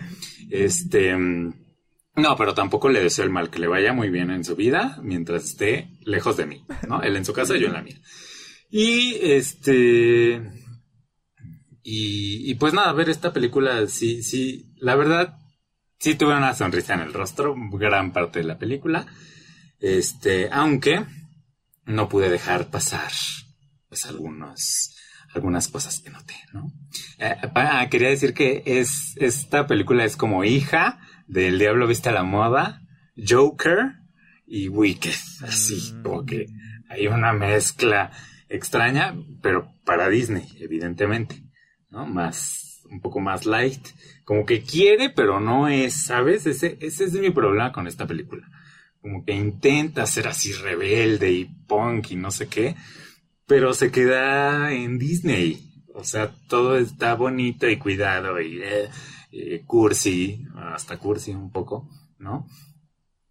[0.51, 1.17] Este,
[2.17, 4.99] no, pero tampoco le deseo el mal, que le vaya muy bien en su vida
[5.03, 7.03] mientras esté lejos de mí, ¿no?
[7.03, 8.01] Él en su casa, yo en la mía.
[8.71, 10.43] Y este.
[11.83, 15.39] Y, pues nada, ver esta película, sí, sí, la verdad,
[15.99, 19.07] sí tuve una sonrisa en el rostro, gran parte de la película.
[19.81, 21.05] Este, aunque
[21.87, 23.11] no pude dejar pasar,
[23.89, 24.95] pues algunos,
[25.35, 26.71] algunas cosas que noté, ¿no?
[27.19, 31.01] Eh, quería decir que es, esta película es como hija
[31.31, 32.83] del Diablo Viste a la Moda,
[33.17, 33.93] Joker
[34.47, 35.15] y Wicked.
[35.43, 36.03] Así, mm.
[36.03, 36.47] como que
[36.89, 38.11] hay una mezcla
[38.49, 41.45] extraña, pero para Disney, evidentemente,
[41.89, 42.05] ¿no?
[42.05, 43.87] Más, un poco más light.
[44.25, 46.47] Como que quiere, pero no es, ¿sabes?
[46.47, 48.49] Ese, ese es mi problema con esta película.
[49.01, 52.75] Como que intenta ser así rebelde y punk y no sé qué,
[53.47, 55.85] pero se queda en Disney.
[55.95, 58.61] O sea, todo está bonito y cuidado y...
[58.63, 58.89] Eh,
[59.33, 62.49] eh, cursi, hasta cursi un poco, ¿no?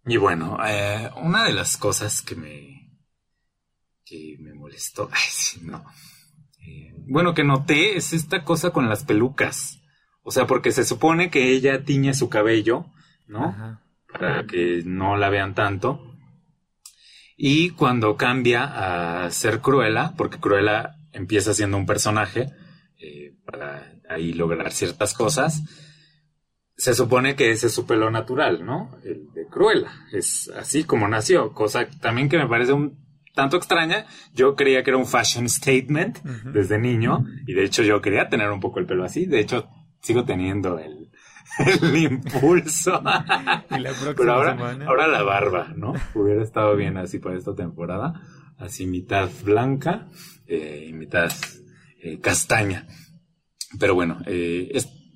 [0.06, 2.96] Y bueno, eh, una de las cosas que me,
[4.04, 5.84] que me molestó, ay, sí, no.
[6.66, 9.82] Eh, bueno, que noté es esta cosa con las pelucas.
[10.22, 12.86] O sea, porque se supone que ella tiñe su cabello,
[13.26, 13.80] ¿no?
[14.10, 16.14] Para que no la vean tanto.
[17.36, 22.48] Y cuando cambia a ser Cruella, porque Cruella empieza siendo un personaje
[23.44, 25.62] para ahí lograr ciertas cosas,
[26.80, 28.90] se supone que ese es su pelo natural, ¿no?
[29.04, 29.90] El de Cruella.
[30.12, 32.98] Es así como nació, cosa también que me parece un
[33.34, 34.06] tanto extraña.
[34.32, 36.22] Yo creía que era un fashion statement
[36.54, 39.26] desde niño y de hecho yo quería tener un poco el pelo así.
[39.26, 39.68] De hecho,
[40.00, 41.10] sigo teniendo el,
[41.82, 43.02] el impulso.
[44.16, 44.56] Pero ahora,
[44.86, 45.92] ahora la barba, ¿no?
[46.14, 48.22] Hubiera estado bien así para esta temporada.
[48.56, 50.08] Así mitad blanca
[50.46, 51.30] eh, y mitad
[52.02, 52.86] eh, castaña.
[53.78, 54.70] Pero bueno, eh,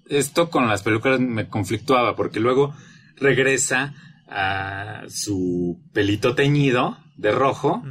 [0.09, 2.75] esto con las películas me conflictuaba porque luego
[3.17, 3.95] regresa
[4.29, 7.83] a su pelito teñido de rojo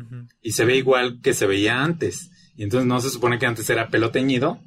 [0.42, 2.32] y se ve igual que se veía antes.
[2.56, 4.60] Y entonces no se supone que antes era pelo teñido.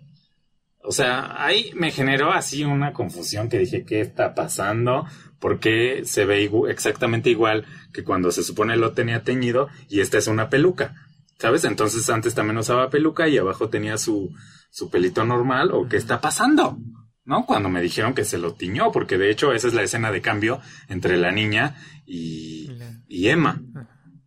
[0.83, 5.07] O sea, ahí me generó así una confusión que dije, ¿qué está pasando?
[5.41, 10.19] ¿Por qué se ve exactamente igual que cuando se supone lo tenía teñido y esta
[10.19, 10.95] es una peluca?
[11.39, 11.65] ¿Sabes?
[11.65, 14.33] Entonces antes también usaba peluca y abajo tenía su,
[14.71, 15.71] su pelito normal.
[15.73, 16.79] ¿O qué está pasando?
[17.27, 17.45] ¿No?
[17.45, 20.23] Cuando me dijeron que se lo tiñó, porque de hecho esa es la escena de
[20.23, 22.71] cambio entre la niña y,
[23.09, 23.61] y Emma,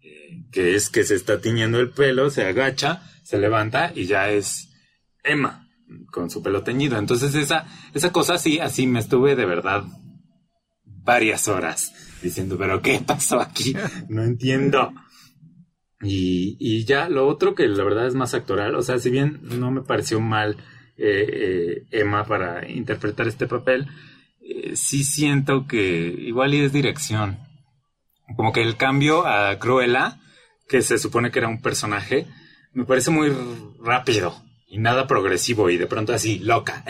[0.02, 4.30] eh, que es que se está tiñendo el pelo, se agacha, se levanta y ya
[4.30, 4.70] es
[5.24, 5.68] Emma
[6.12, 7.00] con su pelo teñido.
[7.00, 9.86] Entonces esa, esa cosa así, así me estuve de verdad
[10.84, 13.74] varias horas diciendo, pero ¿qué pasó aquí?
[14.10, 14.92] No entiendo.
[16.02, 19.40] Y, y ya lo otro que la verdad es más actoral, o sea, si bien
[19.42, 20.58] no me pareció mal
[21.02, 23.88] eh, eh, Emma para interpretar este papel,
[24.42, 27.40] eh, sí siento que igual y es dirección.
[28.36, 30.20] Como que el cambio a Cruella,
[30.68, 32.28] que se supone que era un personaje,
[32.74, 33.32] me parece muy
[33.82, 34.36] rápido
[34.68, 36.84] y nada progresivo y de pronto así, loca,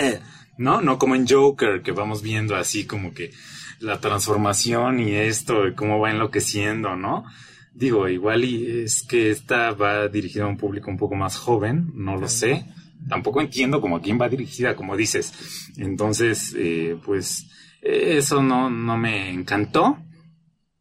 [0.58, 0.82] ¿no?
[0.82, 3.32] No como en Joker, que vamos viendo así como que
[3.80, 7.26] la transformación y esto, y cómo va enloqueciendo, ¿no?
[7.74, 11.92] Digo, igual y es que esta va dirigida a un público un poco más joven,
[11.94, 12.66] no lo sé
[13.08, 15.34] tampoco entiendo como a quién va dirigida, como dices.
[15.78, 17.48] Entonces, eh, pues
[17.82, 19.98] eso no, no me encantó.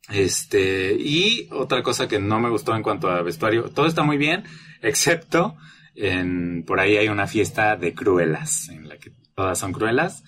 [0.08, 4.16] Este, y otra cosa que no me gustó en cuanto a vestuario, todo está muy
[4.16, 4.44] bien,
[4.80, 5.56] excepto
[5.94, 10.24] en, por ahí hay una fiesta de cruelas, en la que todas son cruelas,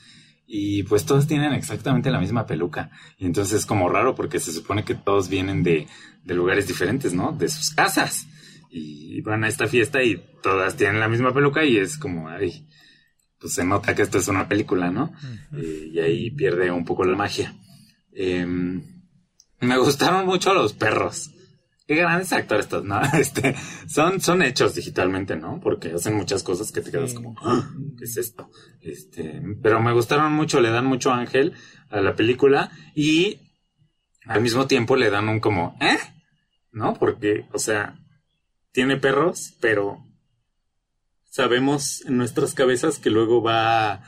[0.46, 2.90] y pues todos tienen exactamente la misma peluca.
[3.16, 5.86] Y entonces es como raro porque se supone que todos vienen de,
[6.24, 7.32] de lugares diferentes, ¿no?
[7.32, 8.26] De sus casas
[8.70, 12.66] y van a esta fiesta y todas tienen la misma peluca y es como, ay,
[13.38, 15.12] pues se nota que esto es una película, ¿no?
[15.56, 17.54] Eh, y ahí pierde un poco la magia.
[18.12, 18.82] Em,
[19.60, 21.30] me gustaron mucho los perros.
[21.86, 23.00] Qué grandes actores estos, ¿no?
[23.14, 23.56] Este,
[23.88, 25.58] son, son hechos digitalmente, ¿no?
[25.60, 27.68] Porque hacen muchas cosas que te quedas como, "Ah,
[27.98, 28.50] ¿qué es esto?
[28.80, 31.52] Este, pero me gustaron mucho, le dan mucho ángel
[31.88, 33.40] a la película y
[34.26, 35.98] al mismo tiempo le dan un como, ¿eh?
[36.72, 36.94] ¿No?
[36.94, 37.98] Porque, o sea,
[38.72, 40.04] tiene perros, pero
[41.24, 44.04] sabemos en nuestras cabezas que luego va a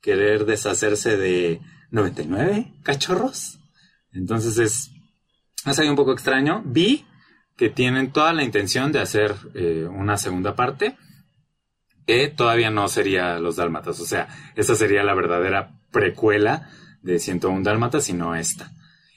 [0.00, 1.60] querer deshacerse de
[1.90, 3.58] 99 cachorros.
[4.12, 4.90] Entonces es,
[5.66, 6.62] es ahí un poco extraño.
[6.64, 7.06] Vi
[7.56, 10.96] que tienen toda la intención de hacer eh, una segunda parte
[12.06, 14.00] que todavía no sería Los Dálmatas.
[14.00, 16.70] O sea, esta sería la verdadera precuela
[17.02, 18.72] de 101 Dálmatas y no esta.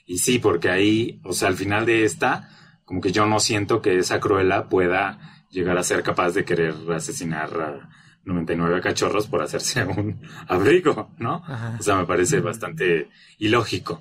[0.06, 2.48] Y sí, porque ahí, o sea, al final de esta,
[2.88, 6.74] como que yo no siento que esa Cruella pueda llegar a ser capaz de querer
[6.90, 7.90] asesinar a
[8.24, 11.42] 99 cachorros por hacerse un abrigo, ¿no?
[11.46, 11.76] Ajá.
[11.78, 14.00] O sea, me parece bastante ilógico.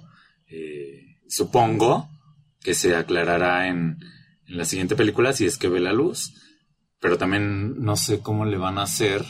[0.50, 2.08] Eh, supongo
[2.62, 3.98] que se aclarará en,
[4.46, 6.34] en la siguiente película si es que ve la luz,
[7.02, 9.26] pero también no sé cómo le van a hacer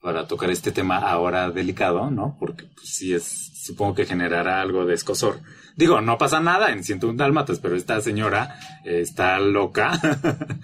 [0.00, 2.36] para tocar este tema ahora delicado, ¿no?
[2.38, 5.40] Porque pues, sí es, supongo que generará algo de escosor.
[5.76, 9.98] Digo, no pasa nada en 101 Dálmatas, pero esta señora eh, está loca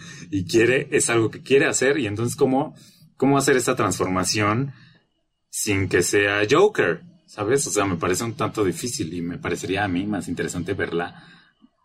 [0.31, 2.75] y quiere, es algo que quiere hacer y entonces cómo,
[3.17, 4.73] cómo hacer esa transformación
[5.51, 7.67] sin que sea Joker, ¿sabes?
[7.67, 11.25] O sea, me parece un tanto difícil y me parecería a mí más interesante verla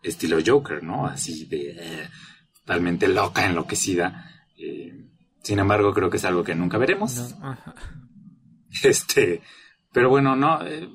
[0.02, 1.06] estilo Joker, ¿no?
[1.06, 2.08] Así de eh,
[2.60, 4.30] totalmente loca, enloquecida.
[4.58, 5.08] Eh,
[5.42, 7.36] sin embargo, creo que es algo que nunca veremos.
[7.40, 7.56] No.
[8.82, 9.42] Este,
[9.92, 10.88] pero bueno, no, eh,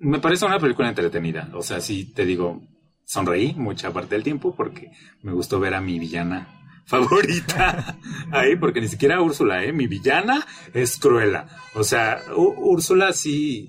[0.00, 1.50] me parece una película entretenida.
[1.54, 2.62] O sea, sí te digo,
[3.04, 4.90] sonreí mucha parte del tiempo porque
[5.22, 6.48] me gustó ver a mi villana
[6.86, 7.96] favorita
[8.32, 9.72] ahí, porque ni siquiera Úrsula, ¿eh?
[9.72, 11.46] Mi villana es Cruella.
[11.74, 13.68] O sea, U- Úrsula sí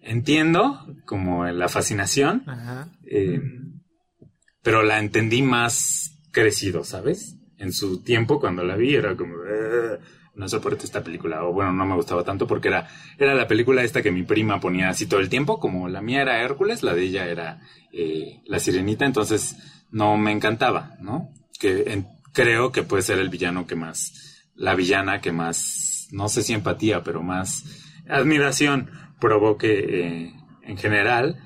[0.00, 2.88] entiendo como la fascinación, Ajá.
[3.10, 3.40] eh,
[4.62, 7.36] pero la entendí más crecido, ¿sabes?
[7.58, 9.98] En su tiempo cuando la vi era como, "Eh,
[10.36, 13.82] no soporto esta película, o bueno, no me gustaba tanto porque era, era la película
[13.82, 16.94] esta que mi prima ponía así todo el tiempo, como la mía era Hércules, la
[16.94, 17.60] de ella era
[17.92, 19.56] eh, La Sirenita, entonces
[19.90, 21.30] no me encantaba, ¿no?
[21.58, 26.42] Que creo que puede ser el villano que más, la villana que más, no sé
[26.42, 27.64] si empatía, pero más
[28.08, 30.32] admiración provoque eh,
[30.62, 31.42] en general.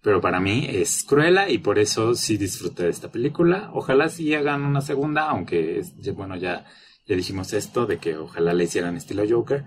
[0.00, 3.70] Pero para mí es cruela y por eso sí disfruté de esta película.
[3.74, 5.82] Ojalá sí hagan una segunda, aunque
[6.14, 6.64] bueno, ya,
[7.08, 9.64] ya dijimos esto de que ojalá le hicieran estilo Joker.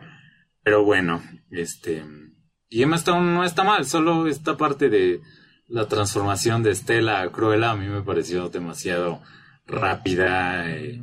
[0.64, 2.04] Pero bueno, este.
[2.70, 5.20] Y Emma Stone no está mal, solo esta parte de
[5.68, 9.22] la transformación de Estela a Cruella a mí me pareció demasiado
[9.66, 11.00] rápida, eh,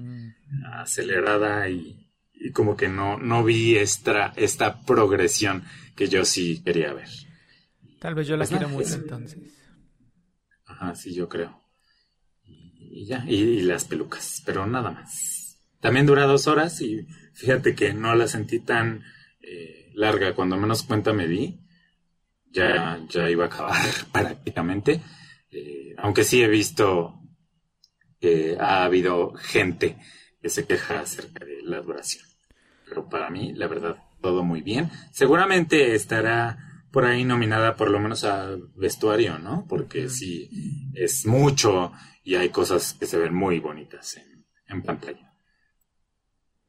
[0.74, 5.64] acelerada y, y como que no, no vi esta, esta progresión
[5.96, 7.08] que yo sí quería ver.
[7.98, 9.54] Tal vez yo la Pues quiero nada, mucho es- entonces.
[10.66, 11.60] Ajá, sí, yo creo.
[12.44, 15.27] Y, y ya, y, y las pelucas, pero nada más.
[15.80, 19.04] También dura dos horas y fíjate que no la sentí tan
[19.40, 20.34] eh, larga.
[20.34, 21.60] Cuando menos cuenta me di,
[22.50, 25.00] ya, ya iba a acabar prácticamente.
[25.50, 27.20] Eh, aunque sí he visto
[28.20, 29.96] que ha habido gente
[30.42, 32.24] que se queja acerca de la duración.
[32.88, 34.90] Pero para mí, la verdad, todo muy bien.
[35.12, 36.58] Seguramente estará
[36.90, 39.66] por ahí nominada por lo menos a vestuario, ¿no?
[39.68, 40.50] Porque sí,
[40.94, 41.92] es mucho
[42.24, 45.27] y hay cosas que se ven muy bonitas en, en pantalla.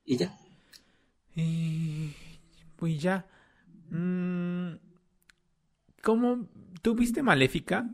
[0.09, 0.35] Y ya.
[1.35, 2.15] Y
[2.75, 3.27] pues ya.
[3.91, 4.71] Mm,
[6.01, 6.47] ¿Cómo?
[6.81, 7.85] ¿Tú viste Maléfica?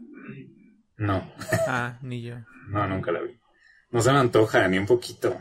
[0.96, 1.30] No,
[1.68, 2.36] Ah, ni yo.
[2.70, 3.38] no, nunca la vi.
[3.92, 5.38] No se me antoja ni un poquito.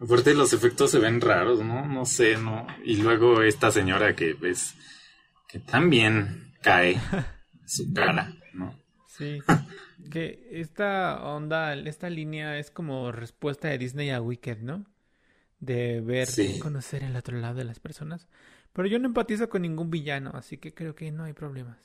[0.00, 1.84] Aparte los efectos se ven raros, ¿no?
[1.86, 2.66] No sé, ¿no?
[2.84, 4.76] Y luego esta señora que ves
[5.46, 6.98] que también cae
[7.66, 8.74] su cara, ¿no?
[9.08, 9.40] Sí.
[10.10, 14.86] Que esta onda, esta línea es como respuesta de Disney a Wicked, ¿no?
[15.60, 16.58] De ver, Sí.
[16.60, 18.28] conocer el otro lado de las personas.
[18.72, 21.78] Pero yo no empatizo con ningún villano, así que creo que no hay problemas.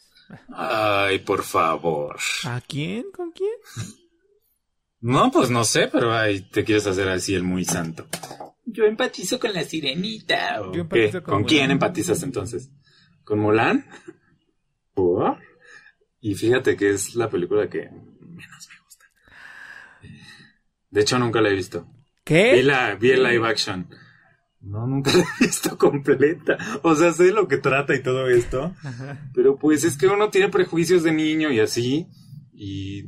[0.54, 2.18] Ay, por favor.
[2.46, 3.06] ¿A quién?
[3.16, 3.50] ¿Con quién?
[5.00, 8.08] No, pues no sé, pero ay, te quieres hacer así el muy santo.
[8.66, 10.62] Yo empatizo con la sirenita.
[10.62, 11.24] ¿o Yo empatizo qué?
[11.24, 12.72] con ¿Con quién empatizas entonces?
[13.24, 13.86] ¿Con Mulan?
[14.94, 15.40] ¿Por?
[16.22, 19.06] Y fíjate que es la película que menos me gusta.
[20.90, 21.88] De hecho, nunca la he visto.
[22.26, 22.64] Vi, ¿Qué?
[22.64, 23.88] la, vi el live action.
[24.62, 26.58] No, nunca la he visto completa.
[26.84, 28.74] O sea, sé lo que trata y todo esto.
[28.84, 29.30] Ajá.
[29.34, 32.08] Pero pues es que uno tiene prejuicios de niño y así.
[32.54, 33.04] Y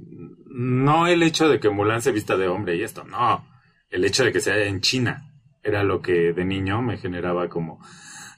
[0.48, 3.48] no el hecho de que Mulan se vista de hombre y esto, no.
[3.90, 5.32] El hecho de que sea en China
[5.64, 7.80] era lo que de niño me generaba como,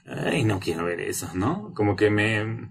[0.06, 1.72] ay, no quiero ver eso, ¿no?
[1.74, 2.70] Como que me,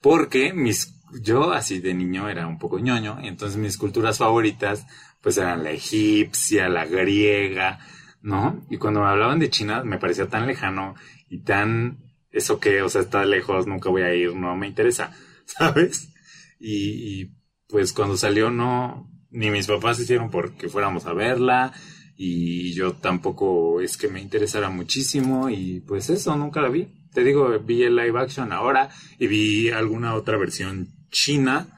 [0.00, 4.86] Porque mis, yo así de niño era un poco ñoño, entonces mis culturas favoritas
[5.20, 7.78] pues eran la egipcia, la griega,
[8.22, 8.66] ¿no?
[8.70, 10.94] Y cuando me hablaban de China me parecía tan lejano
[11.28, 11.98] y tan,
[12.30, 15.12] eso que, o sea, está lejos, nunca voy a ir, no me interesa,
[15.44, 16.12] ¿sabes?
[16.58, 17.34] Y, y
[17.68, 21.72] pues cuando salió no, ni mis papás hicieron porque fuéramos a verla
[22.16, 26.88] y yo tampoco es que me interesara muchísimo y pues eso, nunca la vi.
[27.12, 31.68] Te digo, vi el live action ahora y vi alguna otra versión china,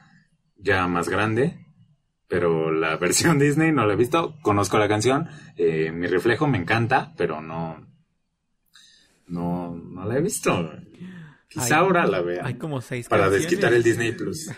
[0.57, 1.65] ya más grande,
[2.31, 4.37] pero la versión Disney no la he visto.
[4.41, 5.27] Conozco la canción,
[5.57, 7.85] eh, mi reflejo me encanta, pero no,
[9.27, 10.71] no, no la he visto.
[11.49, 12.45] Quizá ahora la vea.
[12.45, 13.49] Hay como seis Para canciones.
[13.49, 14.49] desquitar el Disney Plus.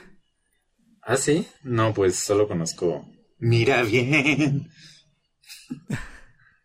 [1.01, 1.47] ¿Ah, sí?
[1.63, 3.09] No, pues solo conozco.
[3.39, 4.69] Mira bien.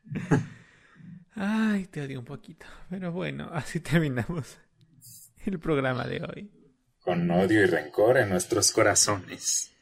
[1.34, 2.66] Ay, te odio un poquito.
[2.90, 4.58] Pero bueno, así terminamos
[5.46, 6.50] el programa de hoy.
[7.00, 9.72] Con odio y rencor en nuestros corazones.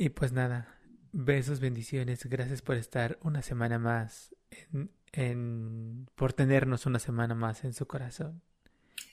[0.00, 0.78] Y pues nada,
[1.12, 2.24] besos, bendiciones.
[2.24, 7.86] Gracias por estar una semana más en, en por tenernos una semana más en su
[7.86, 8.40] corazón.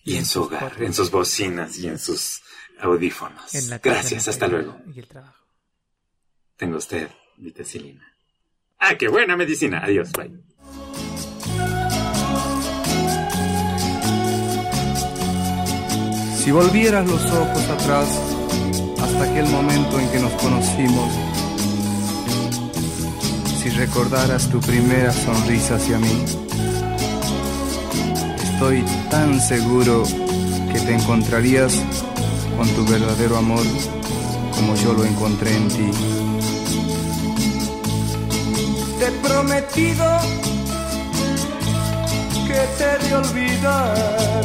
[0.06, 2.42] Y en su hogar, podcasts, en sus bocinas y en sus
[2.80, 3.54] audífonos.
[3.54, 4.80] en la Gracias, hasta luego.
[4.96, 5.46] Y el trabajo.
[6.56, 8.10] Tengo usted vitacilina.
[8.80, 9.84] ¡Ah, qué buena medicina!
[9.84, 10.32] Adiós, bye.
[16.38, 18.37] Si volvieras los ojos atrás
[19.02, 21.12] hasta aquel momento en que nos conocimos,
[23.62, 26.26] si recordaras tu primera sonrisa hacia mí,
[28.44, 30.04] estoy tan seguro
[30.72, 31.74] que te encontrarías
[32.58, 33.66] con tu verdadero amor
[34.56, 35.92] como yo lo encontré en ti.
[38.98, 40.06] Te he prometido
[42.48, 44.44] que te he de olvidar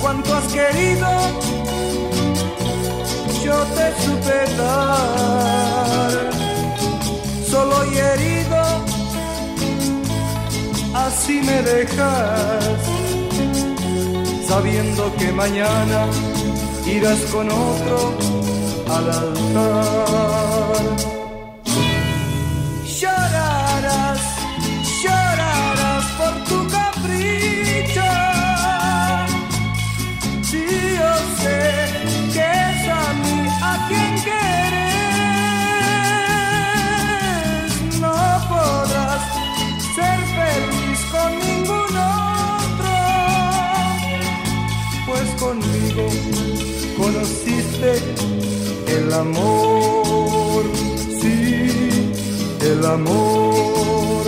[0.00, 1.08] cuánto has querido,
[3.46, 6.12] yo te supe dar.
[7.50, 8.62] Solo y herido,
[10.94, 12.74] así me dejas,
[14.48, 16.00] sabiendo que mañana
[16.96, 17.98] irás con otro
[18.96, 21.15] al altar.
[47.82, 50.64] el amor,
[51.20, 52.12] sí,
[52.60, 54.24] el amor,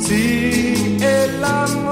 [0.00, 1.87] sí, el amor.